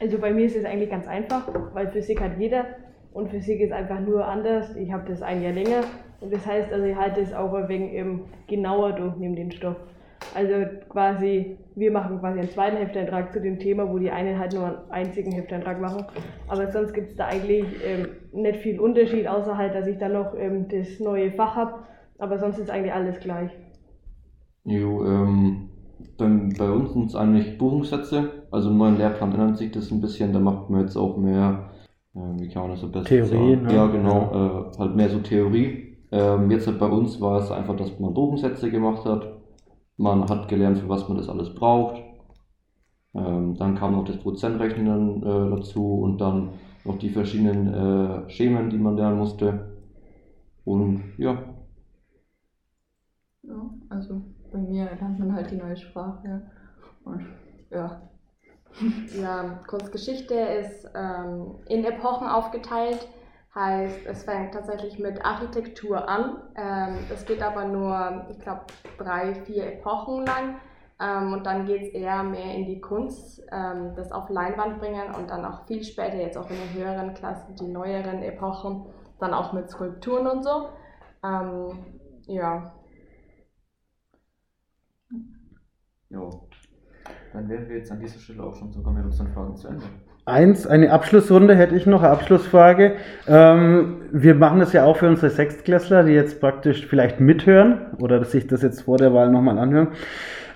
Also 0.00 0.18
bei 0.18 0.32
mir 0.32 0.46
ist 0.46 0.56
es 0.56 0.64
eigentlich 0.64 0.90
ganz 0.90 1.06
einfach, 1.06 1.48
weil 1.72 1.88
Physik 1.90 2.20
hat 2.20 2.38
jeder 2.38 2.66
und 3.12 3.30
Physik 3.30 3.60
ist 3.60 3.72
einfach 3.72 4.00
nur 4.00 4.24
anders. 4.24 4.76
Ich 4.76 4.92
habe 4.92 5.08
das 5.08 5.22
ein 5.22 5.42
Jahr 5.42 5.52
länger 5.52 5.82
und 6.20 6.32
das 6.32 6.46
heißt, 6.46 6.72
also 6.72 6.84
ich 6.84 6.96
halte 6.96 7.20
es 7.20 7.32
auch 7.32 7.52
ein 7.54 7.68
wenig 7.68 7.94
ähm, 7.94 8.24
genauer 8.46 8.92
durch 8.92 9.16
neben 9.16 9.34
den 9.34 9.50
Stoff. 9.50 9.76
Also 10.34 10.52
quasi, 10.88 11.56
wir 11.74 11.90
machen 11.90 12.20
quasi 12.20 12.40
einen 12.40 12.50
zweiten 12.50 12.76
Hefteintrag 12.76 13.32
zu 13.32 13.40
dem 13.40 13.58
Thema, 13.58 13.90
wo 13.90 13.98
die 13.98 14.10
einen 14.10 14.38
halt 14.38 14.52
nur 14.54 14.66
einen 14.66 14.90
einzigen 14.90 15.32
Hefteintrag 15.32 15.80
machen. 15.80 16.04
Aber 16.48 16.70
sonst 16.70 16.92
gibt 16.92 17.10
es 17.10 17.16
da 17.16 17.26
eigentlich 17.26 17.64
ähm, 17.84 18.08
nicht 18.32 18.60
viel 18.60 18.78
Unterschied, 18.78 19.26
außer 19.26 19.56
halt, 19.56 19.74
dass 19.74 19.86
ich 19.86 19.98
dann 19.98 20.12
noch 20.12 20.34
ähm, 20.36 20.66
das 20.68 21.00
neue 21.00 21.32
Fach 21.32 21.56
habe. 21.56 21.74
Aber 22.18 22.38
sonst 22.38 22.58
ist 22.58 22.70
eigentlich 22.70 22.92
alles 22.92 23.20
gleich. 23.20 23.50
Jo, 24.64 25.04
ähm, 25.06 25.70
dann 26.18 26.52
bei 26.58 26.70
uns 26.70 26.92
sind 26.92 27.06
es 27.06 27.14
eigentlich 27.14 27.56
Buchungssätze. 27.56 28.44
Also 28.50 28.70
im 28.70 28.78
neuen 28.78 28.98
Lehrplan 28.98 29.32
ändert 29.32 29.56
sich 29.56 29.70
das 29.70 29.90
ein 29.90 30.00
bisschen. 30.00 30.32
Da 30.32 30.40
macht 30.40 30.68
man 30.68 30.82
jetzt 30.82 30.96
auch 30.96 31.16
mehr, 31.16 31.70
äh, 32.14 32.18
wie 32.40 32.48
kann 32.48 32.62
man 32.62 32.72
das 32.72 32.80
so 32.80 32.88
besser 32.88 33.06
Theorie, 33.06 33.54
sagen? 33.54 33.62
ne? 33.62 33.74
Ja, 33.74 33.86
genau, 33.86 34.72
äh, 34.74 34.78
halt 34.78 34.96
mehr 34.96 35.08
so 35.08 35.20
Theorie. 35.20 35.96
Ähm, 36.10 36.50
jetzt 36.50 36.66
halt 36.66 36.78
bei 36.78 36.86
uns 36.86 37.20
war 37.20 37.40
es 37.40 37.50
einfach, 37.50 37.76
dass 37.76 37.98
man 37.98 38.14
Buchungssätze 38.14 38.70
gemacht 38.70 39.04
hat. 39.04 39.37
Man 39.98 40.28
hat 40.30 40.48
gelernt, 40.48 40.78
für 40.78 40.88
was 40.88 41.08
man 41.08 41.18
das 41.18 41.28
alles 41.28 41.54
braucht. 41.54 42.02
Ähm, 43.14 43.54
dann 43.58 43.74
kam 43.76 43.92
noch 43.92 44.04
das 44.04 44.18
Prozentrechnen 44.18 45.22
äh, 45.22 45.50
dazu 45.56 46.00
und 46.00 46.18
dann 46.20 46.50
noch 46.84 46.98
die 46.98 47.10
verschiedenen 47.10 47.74
äh, 47.74 48.30
Schemen, 48.30 48.70
die 48.70 48.78
man 48.78 48.96
lernen 48.96 49.18
musste. 49.18 49.76
Und 50.64 51.14
ja, 51.18 51.38
Ja, 53.42 53.70
also 53.88 54.22
bei 54.52 54.58
mir 54.58 54.84
lernt 54.84 55.18
man 55.18 55.34
halt 55.34 55.50
die 55.50 55.56
neue 55.56 55.76
Sprache 55.76 56.50
und 57.04 57.26
ja. 57.70 58.02
Ja, 59.20 59.60
Kunstgeschichte 59.66 60.34
ist 60.34 60.88
ähm, 60.94 61.56
in 61.66 61.84
Epochen 61.84 62.28
aufgeteilt. 62.28 63.08
Heißt, 63.54 64.06
es 64.06 64.24
fängt 64.24 64.52
tatsächlich 64.54 64.98
mit 64.98 65.24
Architektur 65.24 66.08
an. 66.08 66.42
Ähm, 66.54 66.98
es 67.12 67.24
geht 67.24 67.42
aber 67.42 67.64
nur, 67.64 68.26
ich 68.30 68.38
glaube, 68.38 68.62
drei, 68.98 69.34
vier 69.34 69.66
Epochen 69.72 70.26
lang. 70.26 70.56
Ähm, 71.00 71.32
und 71.32 71.46
dann 71.46 71.66
geht 71.66 71.82
es 71.82 71.88
eher 71.88 72.22
mehr 72.22 72.54
in 72.54 72.66
die 72.66 72.80
Kunst, 72.80 73.42
ähm, 73.52 73.94
das 73.96 74.12
auf 74.12 74.28
Leinwand 74.28 74.80
bringen 74.80 75.14
und 75.14 75.30
dann 75.30 75.44
auch 75.44 75.66
viel 75.66 75.82
später, 75.84 76.16
jetzt 76.16 76.36
auch 76.36 76.50
in 76.50 76.56
den 76.56 76.74
höheren 76.74 77.14
Klassen, 77.14 77.54
die 77.54 77.68
neueren 77.68 78.22
Epochen, 78.22 78.86
dann 79.20 79.32
auch 79.32 79.52
mit 79.52 79.70
Skulpturen 79.70 80.26
und 80.26 80.42
so. 80.42 80.68
Ähm, 81.22 81.78
ja, 82.26 82.72
Jo. 86.10 86.48
Dann 87.32 87.48
wären 87.48 87.68
wir 87.68 87.76
jetzt 87.76 87.92
an 87.92 88.00
dieser 88.00 88.18
Stelle 88.18 88.42
auch 88.42 88.54
schon 88.54 88.72
sogar 88.72 88.92
mit 88.92 89.04
unseren 89.04 89.32
Fragen 89.32 89.56
zu 89.56 89.68
Ende. 89.68 89.84
Eins, 90.28 90.66
eine 90.66 90.92
Abschlussrunde 90.92 91.56
hätte 91.56 91.74
ich 91.74 91.86
noch, 91.86 92.02
eine 92.02 92.12
Abschlussfrage. 92.12 92.96
Ähm, 93.26 94.02
wir 94.12 94.34
machen 94.34 94.60
das 94.60 94.72
ja 94.72 94.84
auch 94.84 94.98
für 94.98 95.08
unsere 95.08 95.30
Sechstklässler, 95.30 96.04
die 96.04 96.12
jetzt 96.12 96.40
praktisch 96.40 96.86
vielleicht 96.86 97.18
mithören 97.18 97.96
oder 97.98 98.22
sich 98.24 98.46
das 98.46 98.62
jetzt 98.62 98.82
vor 98.82 98.98
der 98.98 99.14
Wahl 99.14 99.30
nochmal 99.30 99.58
anhören. 99.58 99.88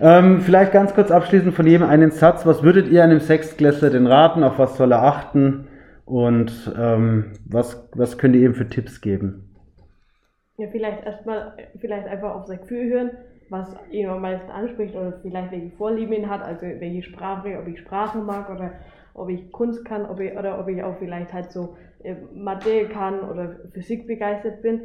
Ähm, 0.00 0.40
vielleicht 0.40 0.72
ganz 0.72 0.94
kurz 0.94 1.11
abschließend 1.11 1.54
von 1.54 1.66
jedem 1.66 1.88
einen 1.88 2.11
Satz. 2.11 2.44
Was 2.44 2.62
würdet 2.62 2.88
ihr 2.88 3.02
einem 3.02 3.20
Sechstklässler 3.20 3.90
denn 3.90 4.06
raten? 4.06 4.42
Auf 4.42 4.58
was 4.58 4.76
soll 4.76 4.92
er 4.92 5.02
achten? 5.02 5.68
Und 6.04 6.72
ähm, 6.78 7.32
was, 7.46 7.88
was 7.94 8.18
könnt 8.18 8.37
ihr 8.37 8.42
ihm 8.42 8.54
für 8.54 8.68
Tipps 8.68 9.00
geben? 9.00 9.54
Ja, 10.58 10.68
vielleicht 10.70 11.04
erstmal, 11.06 11.54
vielleicht 11.80 12.06
einfach 12.06 12.35
auf 12.35 12.46
sein 12.46 12.61
Gefühl 12.61 12.90
hören, 12.90 13.11
was 13.48 13.74
ihn 13.90 14.08
am 14.08 14.20
meisten 14.20 14.50
anspricht 14.50 14.94
oder 14.94 15.14
vielleicht 15.22 15.52
welche 15.52 15.70
Vorlieben 15.76 16.12
ihn 16.12 16.30
hat, 16.30 16.42
also 16.42 16.62
welche 16.62 17.02
Sprache, 17.02 17.58
ob 17.58 17.68
ich 17.68 17.78
Sprachen 17.80 18.26
mag 18.26 18.50
oder 18.50 18.72
ob 19.14 19.29
ich 19.29 19.53
Kunst 19.53 19.85
kann 19.85 20.07
ob 20.07 20.20
ich, 20.20 20.37
oder 20.37 20.59
ob 20.59 20.68
ich 20.68 20.83
auch 20.83 20.96
vielleicht 20.98 21.33
halt 21.33 21.53
so 21.53 21.77
äh, 22.03 22.16
Mathe 22.35 22.88
kann 22.88 23.20
oder 23.20 23.57
Physik 23.72 24.07
begeistert 24.07 24.62
bin. 24.62 24.81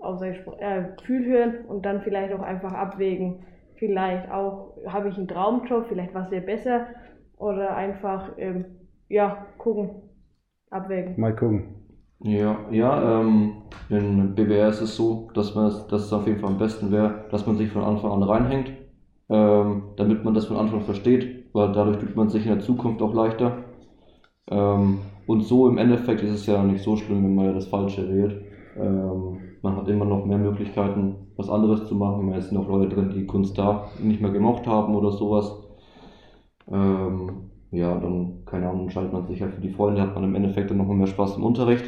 Spr 0.00 0.60
äh, 0.60 0.84
Gefühl 0.96 1.26
hören 1.26 1.64
und 1.68 1.84
dann 1.84 2.00
vielleicht 2.00 2.32
auch 2.32 2.42
einfach 2.42 2.72
abwägen. 2.72 3.44
Vielleicht 3.76 4.30
auch, 4.30 4.76
habe 4.86 5.08
ich 5.08 5.16
einen 5.16 5.28
Traumjob, 5.28 5.86
vielleicht 5.88 6.14
was 6.14 6.30
wäre 6.30 6.44
besser 6.44 6.86
oder 7.36 7.74
einfach, 7.74 8.32
ähm, 8.38 8.64
ja, 9.08 9.46
gucken, 9.58 9.90
abwägen. 10.70 11.18
Mal 11.18 11.34
gucken. 11.34 11.80
Ja, 12.22 12.58
ja, 12.70 13.20
ähm, 13.20 13.62
in 13.88 14.34
BWR 14.34 14.68
ist 14.68 14.82
es 14.82 14.94
so, 14.94 15.30
dass 15.34 15.54
man 15.54 15.68
es, 15.68 15.86
dass 15.86 16.02
es 16.04 16.12
auf 16.12 16.26
jeden 16.26 16.38
Fall 16.38 16.50
am 16.50 16.58
besten 16.58 16.90
wäre, 16.90 17.24
dass 17.30 17.46
man 17.46 17.56
sich 17.56 17.70
von 17.70 17.82
Anfang 17.82 18.12
an 18.12 18.22
reinhängt, 18.22 18.72
ähm, 19.30 19.84
damit 19.96 20.22
man 20.22 20.34
das 20.34 20.44
von 20.44 20.58
Anfang 20.58 20.80
an 20.80 20.84
versteht, 20.84 21.46
weil 21.54 21.72
dadurch 21.72 21.98
tut 21.98 22.16
man 22.16 22.28
sich 22.28 22.44
in 22.44 22.52
der 22.52 22.60
Zukunft 22.60 23.00
auch 23.00 23.14
leichter. 23.14 23.64
Ähm, 24.50 25.00
Und 25.26 25.42
so 25.42 25.68
im 25.68 25.78
Endeffekt 25.78 26.22
ist 26.22 26.32
es 26.32 26.46
ja 26.46 26.62
nicht 26.64 26.82
so 26.82 26.96
schlimm, 26.96 27.24
wenn 27.24 27.34
man 27.36 27.46
ja 27.46 27.52
das 27.52 27.68
Falsche 27.68 28.08
wählt. 28.08 28.42
Ähm, 28.76 29.42
man 29.62 29.76
hat 29.76 29.88
immer 29.88 30.04
noch 30.06 30.24
mehr 30.26 30.38
Möglichkeiten, 30.38 31.28
was 31.36 31.48
anderes 31.50 31.86
zu 31.86 31.94
machen. 31.96 32.26
Man 32.26 32.40
sind 32.42 32.54
noch 32.54 32.68
Leute 32.68 32.88
drin, 32.94 33.10
die 33.10 33.26
Kunst 33.26 33.58
da 33.58 33.92
nicht 33.98 34.20
mehr 34.20 34.32
gemocht 34.32 34.66
haben 34.66 34.94
oder 34.96 35.12
sowas. 35.12 35.52
Ähm, 36.68 37.50
ja, 37.70 37.98
dann, 37.98 38.44
keine 38.46 38.68
Ahnung, 38.68 38.82
entscheidet 38.84 39.12
man 39.12 39.26
sich 39.26 39.42
halt 39.42 39.54
für 39.54 39.60
die 39.60 39.70
Freunde, 39.70 40.02
hat 40.02 40.14
man 40.14 40.24
im 40.24 40.34
Endeffekt 40.34 40.70
dann 40.70 40.78
noch 40.78 40.86
mehr 40.88 41.06
Spaß 41.06 41.36
im 41.36 41.44
Unterricht. 41.44 41.84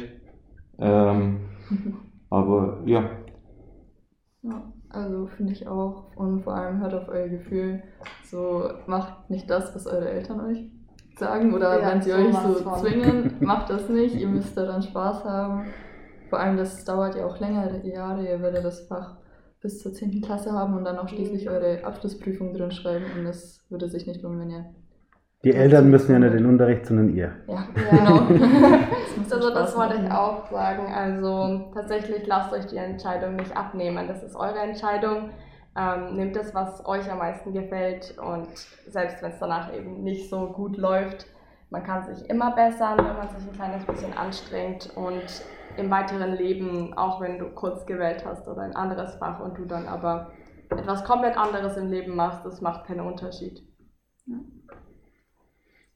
Ähm, 0.79 1.41
aber 2.29 2.83
ja. 2.85 3.03
Ja, 4.41 4.71
also 4.89 5.27
finde 5.27 5.53
ich 5.53 5.67
auch. 5.67 6.15
Und 6.15 6.41
vor 6.43 6.53
allem 6.55 6.79
hört 6.81 6.93
auf 6.93 7.07
euer 7.09 7.27
Gefühl. 7.29 7.83
So, 8.23 8.69
macht 8.87 9.29
nicht 9.29 9.49
das, 9.49 9.73
was 9.75 9.87
eure 9.87 10.09
Eltern 10.09 10.39
euch 10.41 10.69
sagen. 11.19 11.53
Oder 11.53 11.79
Ja, 11.81 11.91
wenn 11.91 12.01
sie 12.01 12.13
euch 12.13 12.33
so 12.33 12.53
von. 12.55 12.79
zwingen, 12.79 13.35
macht 13.39 13.69
das 13.69 13.89
nicht. 13.89 14.15
Ihr 14.15 14.27
müsst 14.27 14.57
daran 14.57 14.81
Spaß 14.81 15.23
haben. 15.25 15.65
Vor 16.29 16.39
allem, 16.39 16.57
das 16.57 16.83
dauert 16.85 17.15
ja 17.15 17.25
auch 17.25 17.39
längere 17.39 17.85
Jahre. 17.87 18.25
Ihr 18.27 18.41
werdet 18.41 18.65
das 18.65 18.81
Fach 18.87 19.17
bis 19.61 19.79
zur 19.81 19.93
10. 19.93 20.21
Klasse 20.21 20.51
haben 20.51 20.75
und 20.75 20.83
dann 20.83 20.97
auch 20.97 21.07
schließlich 21.07 21.49
eure 21.49 21.83
Abschlussprüfung 21.85 22.53
drin 22.53 22.71
schreiben. 22.71 23.05
Und 23.17 23.25
es 23.27 23.61
würde 23.69 23.87
sich 23.87 24.07
nicht 24.07 24.21
lohnen, 24.21 24.39
wenn 24.41 24.49
ihr. 24.49 24.65
Die 25.45 25.53
Eltern 25.53 25.89
müssen 25.89 26.13
ja 26.13 26.19
nicht 26.19 26.33
den 26.33 26.45
Unterricht, 26.45 26.85
sondern 26.85 27.09
ihr. 27.13 27.31
Ja, 27.47 27.67
genau. 27.91 28.27
Das 29.15 29.31
Also 29.33 29.53
das 29.53 29.77
wollte 29.77 29.95
ich 30.03 30.11
auch 30.11 30.49
sagen. 30.51 30.91
Also 30.93 31.71
tatsächlich 31.73 32.25
lasst 32.27 32.53
euch 32.53 32.65
die 32.67 32.77
Entscheidung 32.77 33.35
nicht 33.35 33.55
abnehmen. 33.55 34.07
Das 34.07 34.21
ist 34.23 34.35
eure 34.35 34.59
Entscheidung. 34.59 35.29
Ähm, 35.75 36.15
nehmt 36.15 36.35
das, 36.35 36.53
was 36.53 36.85
euch 36.85 37.11
am 37.11 37.17
meisten 37.17 37.51
gefällt 37.51 38.15
und 38.19 38.47
selbst 38.87 39.23
wenn 39.23 39.31
es 39.31 39.39
danach 39.39 39.73
eben 39.73 40.03
nicht 40.03 40.29
so 40.29 40.47
gut 40.47 40.77
läuft, 40.77 41.25
man 41.71 41.83
kann 41.83 42.03
sich 42.03 42.29
immer 42.29 42.53
bessern, 42.53 42.99
wenn 42.99 43.17
man 43.17 43.29
sich 43.29 43.47
ein 43.47 43.55
kleines 43.55 43.83
bisschen 43.83 44.13
anstrengt 44.13 44.91
und 44.95 45.23
im 45.75 45.89
weiteren 45.89 46.33
Leben, 46.33 46.93
auch 46.95 47.19
wenn 47.19 47.39
du 47.39 47.49
kurz 47.49 47.87
gewählt 47.87 48.23
hast 48.23 48.47
oder 48.47 48.61
ein 48.61 48.75
anderes 48.75 49.15
Fach 49.15 49.39
und 49.39 49.57
du 49.57 49.65
dann 49.65 49.87
aber 49.87 50.31
etwas 50.69 51.03
komplett 51.03 51.35
anderes 51.35 51.75
im 51.77 51.89
Leben 51.89 52.15
machst, 52.15 52.45
das 52.45 52.61
macht 52.61 52.85
keinen 52.85 52.99
Unterschied. 52.99 53.63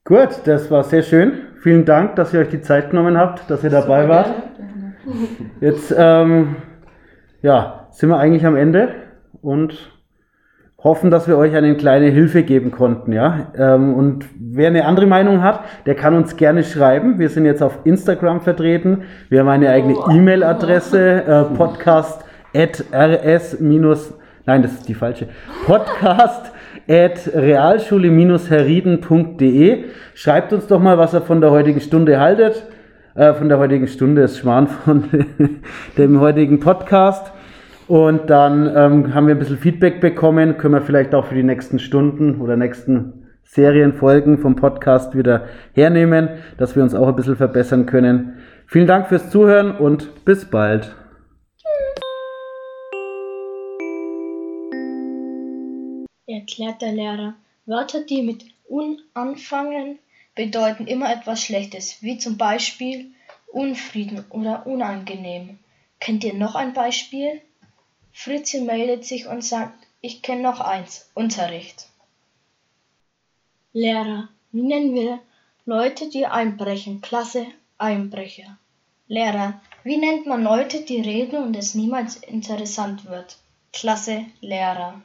Gut, 0.04 0.42
das 0.46 0.72
war 0.72 0.84
sehr 0.84 1.04
schön. 1.04 1.50
Vielen 1.62 1.86
Dank, 1.86 2.16
dass 2.16 2.34
ihr 2.34 2.40
euch 2.40 2.50
die 2.50 2.62
Zeit 2.62 2.90
genommen 2.90 3.16
habt, 3.16 3.48
dass 3.52 3.64
ihr 3.64 3.70
dabei 3.70 4.04
Super 4.04 4.14
wart. 4.16 4.56
gerne. 4.56 4.96
Gerne. 5.06 5.52
Jetzt 5.60 5.94
ähm, 5.96 6.56
ja, 7.44 7.88
sind 7.92 8.10
wir 8.10 8.18
eigentlich 8.18 8.46
am 8.48 8.56
Ende 8.56 9.07
und 9.42 9.92
hoffen, 10.84 11.10
dass 11.12 11.28
wir 11.28 11.38
euch 11.38 11.56
eine 11.56 11.76
kleine 11.76 12.08
Hilfe 12.08 12.44
geben 12.44 12.72
konnten. 12.72 13.12
Ja? 13.12 13.52
Ähm, 13.58 13.94
und 13.96 14.26
wer 14.40 14.68
eine 14.68 14.86
andere 14.86 15.08
Meinung 15.08 15.42
hat, 15.42 15.62
der 15.86 15.96
kann 15.96 16.14
uns 16.14 16.38
gerne 16.38 16.64
schreiben. 16.64 17.20
Wir 17.20 17.30
sind 17.30 17.46
jetzt 17.46 17.64
auf 17.64 17.80
Instagram 17.84 18.42
vertreten. 18.42 19.04
Wir 19.30 19.40
haben 19.40 19.50
eine 19.50 19.70
eigene 19.70 19.96
Oh. 19.98 20.10
E-Mail-Adresse, 20.12 21.24
äh, 21.26 21.44
podcast 21.56 22.24
at 22.56 22.84
rs 22.94 23.58
nein, 23.60 24.62
das 24.62 24.74
ist 24.74 24.88
die 24.88 24.94
falsche, 24.94 25.28
podcast 25.66 26.52
at 26.88 27.30
realschule-herrieden.de. 27.36 29.84
Schreibt 30.14 30.54
uns 30.54 30.68
doch 30.68 30.80
mal, 30.80 30.98
was 30.98 31.14
ihr 31.14 31.22
von 31.22 31.42
der 31.42 31.52
heutigen 31.52 31.82
Stunde 31.82 32.20
haltet. 32.20 32.66
Äh, 33.16 33.34
von 33.34 33.50
der 33.50 33.58
heutigen 33.58 33.88
Stunde 33.88 34.22
ist 34.22 34.38
Schwan 34.38 34.68
von 34.68 35.06
dem 35.98 36.20
heutigen 36.20 36.60
Podcast. 36.60 37.34
Und 37.88 38.30
dann 38.30 38.68
ähm, 38.76 39.14
haben 39.14 39.28
wir 39.28 39.36
ein 39.36 39.40
bisschen 39.40 39.58
Feedback 39.58 40.02
bekommen. 40.02 40.58
Können 40.58 40.74
wir 40.74 40.82
vielleicht 40.82 41.16
auch 41.16 41.26
für 41.26 41.36
die 41.36 41.44
nächsten 41.44 41.80
Stunden 41.80 42.42
oder 42.42 42.58
nächsten 42.58 43.28
Serienfolgen 43.44 44.40
vom 44.40 44.56
Podcast 44.56 45.16
wieder 45.16 45.46
hernehmen, 45.74 46.30
dass 46.58 46.76
wir 46.76 46.84
uns 46.84 46.94
auch 46.94 47.08
ein 47.08 47.16
bisschen 47.16 47.38
verbessern 47.38 47.86
können. 47.86 48.40
Vielen 48.66 48.88
Dank 48.88 49.08
fürs 49.08 49.30
Zuhören 49.30 49.72
und 49.72 50.26
bis 50.26 50.46
bald. 50.46 50.96
erklärt 56.48 56.82
der 56.82 56.94
Lehrer. 56.94 57.36
Wörter, 57.66 58.02
die 58.02 58.22
mit 58.22 58.46
un 58.70 59.02
anfangen, 59.14 60.00
bedeuten 60.36 60.88
immer 60.88 61.12
etwas 61.12 61.44
Schlechtes, 61.44 62.02
wie 62.02 62.18
zum 62.18 62.38
Beispiel 62.38 63.12
Unfrieden 63.48 64.24
oder 64.30 64.66
unangenehm. 64.68 65.60
Kennt 66.00 66.24
ihr 66.24 66.34
noch 66.34 66.56
ein 66.56 66.74
Beispiel? 66.74 67.42
Fritzi 68.20 68.62
meldet 68.62 69.06
sich 69.06 69.28
und 69.28 69.44
sagt, 69.44 69.78
ich 70.02 70.24
kenne 70.24 70.42
noch 70.42 70.60
eins, 70.60 71.08
Unterricht. 71.14 71.88
Lehrer, 73.74 74.30
wie 74.52 74.64
nennen 74.64 74.96
wir 74.96 75.20
Leute, 75.66 76.10
die 76.10 76.26
einbrechen? 76.26 77.02
Klasse, 77.02 77.46
Einbrecher. 77.78 78.58
Lehrer, 79.08 79.62
wie 79.84 79.98
nennt 79.98 80.26
man 80.26 80.42
Leute, 80.44 80.82
die 80.82 81.00
reden 81.00 81.44
und 81.44 81.56
es 81.56 81.76
niemals 81.76 82.16
interessant 82.16 83.06
wird? 83.06 83.38
Klasse, 83.72 84.26
Lehrer. 84.42 85.00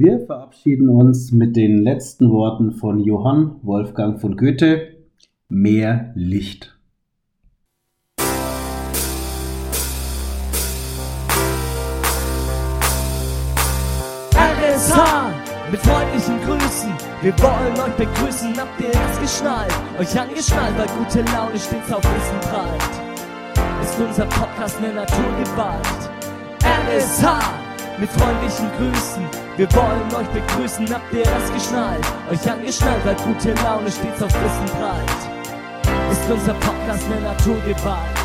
Wir 0.00 0.20
verabschieden 0.20 0.90
uns 0.90 1.32
mit 1.32 1.56
den 1.56 1.82
letzten 1.82 2.30
Worten 2.30 2.70
von 2.70 3.00
Johann 3.00 3.56
Wolfgang 3.62 4.20
von 4.20 4.36
Goethe. 4.36 4.96
Mehr 5.48 6.12
Licht. 6.14 6.78
RSH 14.36 15.00
mit 15.72 15.80
freundlichen 15.80 16.38
Grüßen. 16.42 16.92
Wir 17.22 17.32
wollen 17.40 17.74
euch 17.80 17.96
begrüßen, 17.96 18.56
habt 18.56 18.80
ihr 18.80 18.90
es 18.90 19.20
geschnallt? 19.20 19.74
Euch 19.98 20.16
angeschnallt, 20.16 20.78
weil 20.78 20.86
gute 20.96 21.22
Laune 21.32 21.58
stets 21.58 21.92
auf 21.92 22.04
Wissen 22.04 22.38
prallt. 22.42 23.82
Ist 23.82 23.98
unser 23.98 24.26
Podcast 24.26 24.78
eine 24.78 24.94
Naturgewalt? 24.94 26.10
RSH 26.62 27.67
mit 28.00 28.10
freundlichen 28.10 28.70
Grüßen. 28.76 29.24
Wir 29.56 29.68
wollen 29.72 30.14
euch 30.14 30.28
begrüßen, 30.28 30.92
habt 30.92 31.12
ihr 31.12 31.22
es 31.22 31.52
geschnallt? 31.52 32.04
Euch 32.30 32.50
angeschnallt, 32.50 33.04
weil 33.04 33.16
gute 33.16 33.52
Laune 33.62 33.90
stets 33.90 34.22
auf 34.22 34.32
Wissen 34.32 34.78
prallt. 34.78 36.12
Ist 36.12 36.30
unser 36.30 36.54
Podcast 36.54 37.04
eine 37.10 37.20
Naturgewalt? 37.22 38.17